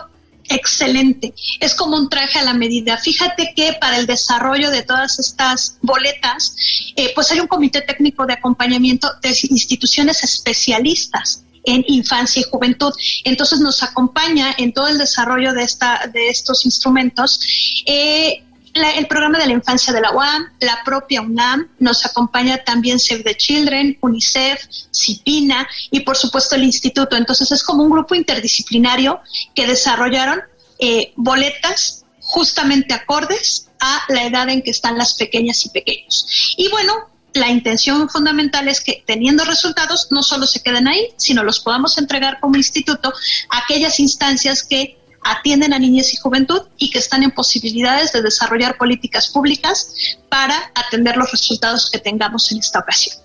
excelente. 0.49 1.35
Es 1.61 1.75
como 1.75 1.99
un 1.99 2.09
traje 2.09 2.39
a 2.39 2.45
la 2.45 2.55
medida. 2.55 2.97
Fíjate 2.97 3.53
que 3.55 3.75
para 3.79 3.99
el 3.99 4.07
desarrollo 4.07 4.71
de 4.71 4.83
todas 4.83 5.19
estas 5.19 5.77
boletas, 5.83 6.57
eh, 6.97 7.13
pues 7.15 7.31
hay 7.31 7.41
un 7.41 7.47
comité 7.47 7.83
técnico 7.83 8.25
de 8.25 8.33
acompañamiento 8.33 9.09
de 9.23 9.37
instituciones 9.51 10.25
especialistas 10.25 11.45
en 11.65 11.85
infancia 11.89 12.41
y 12.41 12.45
juventud. 12.51 12.93
Entonces 13.25 13.61
nos 13.61 13.83
acompaña 13.83 14.55
en 14.59 14.73
todo 14.73 14.89
el 14.89 14.99
desarrollo 14.99 15.53
de, 15.53 15.63
esta, 15.63 16.11
de 16.13 16.29
estos 16.29 16.65
instrumentos. 16.65 17.41
Eh, 17.87 18.43
el 18.75 19.07
programa 19.07 19.39
de 19.39 19.47
la 19.47 19.53
infancia 19.53 19.93
de 19.93 20.01
la 20.01 20.13
UAM, 20.13 20.51
la 20.61 20.83
propia 20.85 21.21
UNAM, 21.21 21.69
nos 21.79 22.07
acompaña 22.07 22.59
también 22.65 22.99
Save 22.99 23.23
the 23.23 23.37
Children, 23.37 23.99
UNICEF, 24.01 24.65
CIPINA 24.91 25.69
y 25.91 26.01
por 26.01 26.17
supuesto 26.17 26.55
el 26.55 26.65
instituto. 26.65 27.17
Entonces 27.17 27.53
es 27.53 27.63
como 27.63 27.83
un 27.83 27.91
grupo 27.91 28.15
interdisciplinario 28.15 29.21
que 29.55 29.67
desarrollaron 29.67 30.41
eh, 30.79 31.13
boletas 31.17 32.07
justamente 32.21 32.95
acordes 32.95 33.69
a 33.79 34.05
la 34.09 34.25
edad 34.25 34.49
en 34.49 34.63
que 34.63 34.71
están 34.71 34.97
las 34.97 35.15
pequeñas 35.15 35.67
y 35.67 35.69
pequeños. 35.69 36.55
Y 36.57 36.69
bueno, 36.71 37.12
la 37.35 37.51
intención 37.51 38.09
fundamental 38.09 38.69
es 38.69 38.81
que 38.81 39.03
teniendo 39.07 39.45
resultados 39.45 40.09
no 40.11 40.23
solo 40.23 40.47
se 40.47 40.63
queden 40.63 40.89
ahí, 40.89 41.09
sino 41.17 41.43
los 41.43 41.61
podamos 41.61 41.99
entregar 41.99 42.41
como 42.41 42.57
instituto 42.57 43.13
a 43.51 43.59
aquellas 43.59 44.01
instancias 44.01 44.65
que 44.65 44.99
atienden 45.25 45.73
a 45.73 45.79
niñez 45.79 46.13
y 46.15 46.17
juventud 46.17 46.63
y 46.77 46.91
que 46.91 46.99
están 46.99 47.23
en 47.23 47.31
posibilidades 47.31 48.13
de 48.13 48.23
desarrollar 48.23 48.77
políticas 48.77 49.29
públicas 49.29 49.95
para 50.29 50.55
atender 50.75 51.17
los 51.17 51.31
resultados 51.31 51.91
que 51.91 51.99
tengamos 51.99 52.51
en 52.53 52.59
esta 52.59 52.81
ocasión. 52.81 53.17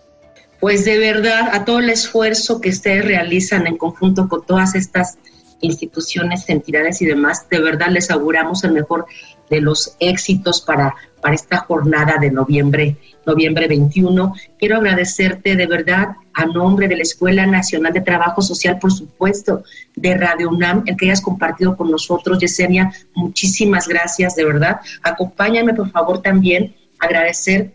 Pues 0.60 0.86
de 0.86 0.98
verdad, 0.98 1.50
a 1.54 1.66
todo 1.66 1.80
el 1.80 1.90
esfuerzo 1.90 2.62
que 2.62 2.70
ustedes 2.70 3.06
realizan 3.06 3.68
en 3.68 3.78
conjunto 3.78 4.28
con 4.28 4.46
todas 4.46 4.76
estas 4.76 5.18
instituciones, 5.62 6.48
entidades 6.50 7.02
y 7.02 7.06
demás, 7.06 7.48
de 7.50 7.60
verdad 7.60 7.90
les 7.90 8.12
auguramos 8.12 8.64
el 8.64 8.72
mejor 8.72 9.06
de 9.50 9.62
los 9.62 9.96
éxitos 10.00 10.62
para, 10.62 10.96
para 11.22 11.36
esta 11.36 11.58
jornada 11.58 12.18
de 12.20 12.32
noviembre, 12.32 12.98
noviembre 13.26 13.68
21. 13.68 14.34
Quiero 14.60 14.78
agradecerte 14.78 15.56
de 15.56 15.66
verdad 15.66 16.16
a 16.34 16.46
nombre 16.46 16.88
de 16.88 16.98
la 16.98 17.04
Escuela 17.04 17.46
Nacional 17.46 17.94
de 17.94 18.02
Trabajo 18.02 18.42
Social, 18.42 18.78
por 18.80 18.92
supuesto, 18.92 19.64
de 19.96 20.16
Radio 20.16 20.50
UNAM, 20.50 20.84
el 20.86 20.96
que 20.96 21.06
hayas 21.06 21.22
compartido 21.22 21.76
con 21.76 21.90
nosotros. 21.90 22.40
Yesenia, 22.40 22.92
muchísimas 23.16 23.88
gracias, 23.88 24.36
de 24.36 24.46
verdad. 24.46 24.80
Acompáñame, 25.04 25.74
por 25.74 25.90
favor, 25.90 26.22
también 26.22 26.76
agradecer 27.00 27.72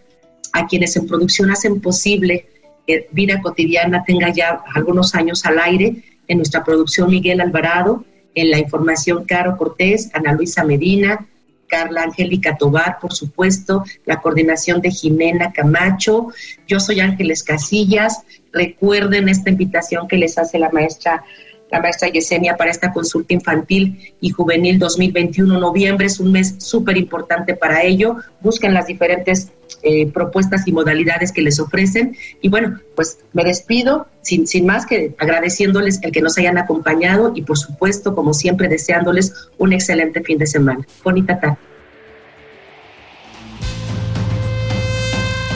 a 0.53 0.67
quienes 0.67 0.97
en 0.97 1.07
producción 1.07 1.51
hacen 1.51 1.81
posible 1.81 2.47
que 2.87 3.09
Vida 3.13 3.41
Cotidiana 3.41 4.05
tenga 4.05 4.31
ya 4.31 4.63
algunos 4.75 5.15
años 5.15 5.45
al 5.45 5.59
aire. 5.59 6.05
En 6.29 6.39
nuestra 6.39 6.65
producción, 6.65 7.11
Miguel 7.11 7.41
Alvarado, 7.41 8.05
en 8.35 8.51
la 8.51 8.59
información, 8.59 9.25
Caro 9.25 9.57
Cortés, 9.57 10.11
Ana 10.15 10.33
Luisa 10.33 10.65
Medina, 10.65 11.27
Carla 11.73 12.03
Angélica 12.03 12.59
Tobar, 12.59 12.99
por 13.01 13.15
supuesto, 13.15 13.83
la 14.05 14.21
coordinación 14.21 14.83
de 14.83 14.91
Jimena 14.91 15.53
Camacho. 15.53 16.29
Yo 16.69 16.79
soy 16.79 17.01
Ángeles 17.01 17.43
Casillas. 17.43 18.25
Recuerden 18.53 19.31
esta 19.31 19.49
invitación 19.49 20.07
que 20.07 20.19
les 20.19 20.37
hace 20.37 20.59
la 20.59 20.69
maestra 20.69 21.25
la 21.71 21.81
maestra 21.81 22.09
Yesenia 22.09 22.59
para 22.59 22.71
esta 22.71 22.93
consulta 22.93 23.33
infantil 23.33 24.13
y 24.21 24.29
juvenil 24.29 24.79
2021. 24.79 25.59
Noviembre 25.59 26.05
es 26.05 26.21
un 26.21 26.31
mes 26.31 26.57
súper 26.59 26.99
importante 26.99 27.55
para 27.55 27.83
ello. 27.83 28.17
Busquen 28.43 28.75
las 28.75 28.87
diferentes 28.87 29.51
eh, 29.83 30.11
propuestas 30.11 30.67
y 30.67 30.73
modalidades 30.73 31.33
que 31.33 31.43
les 31.43 31.59
ofrecen. 31.61 32.17
Y 32.41 32.49
bueno, 32.49 32.81
pues 32.95 33.19
me 33.33 33.45
despido 33.45 34.07
sin, 34.23 34.47
sin 34.47 34.67
más 34.67 34.87
que 34.87 35.15
agradeciéndoles 35.19 36.01
el 36.03 36.13
que 36.13 36.23
nos 36.23 36.39
hayan 36.39 36.59
acompañado 36.59 37.33
y 37.35 37.43
por 37.43 37.59
supuesto, 37.59 38.15
como 38.15 38.35
siempre, 38.35 38.69
deseándoles 38.69 39.33
un 39.59 39.73
excelente 39.73 40.23
fin 40.23 40.39
de 40.39 40.47
semana. 40.47 40.87
Bonita 41.03 41.39
tarde. 41.41 41.59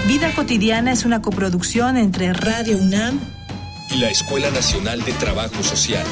Vida 0.07 0.33
cotidiana 0.35 0.93
es 0.93 1.05
una 1.05 1.21
coproducción 1.21 1.97
entre 1.97 2.33
Radio 2.33 2.79
UNAM 2.79 3.21
y 3.91 3.99
la 3.99 4.09
Escuela 4.09 4.51
Nacional 4.51 5.05
de 5.05 5.13
Trabajo 5.13 5.63
Social. 5.63 6.07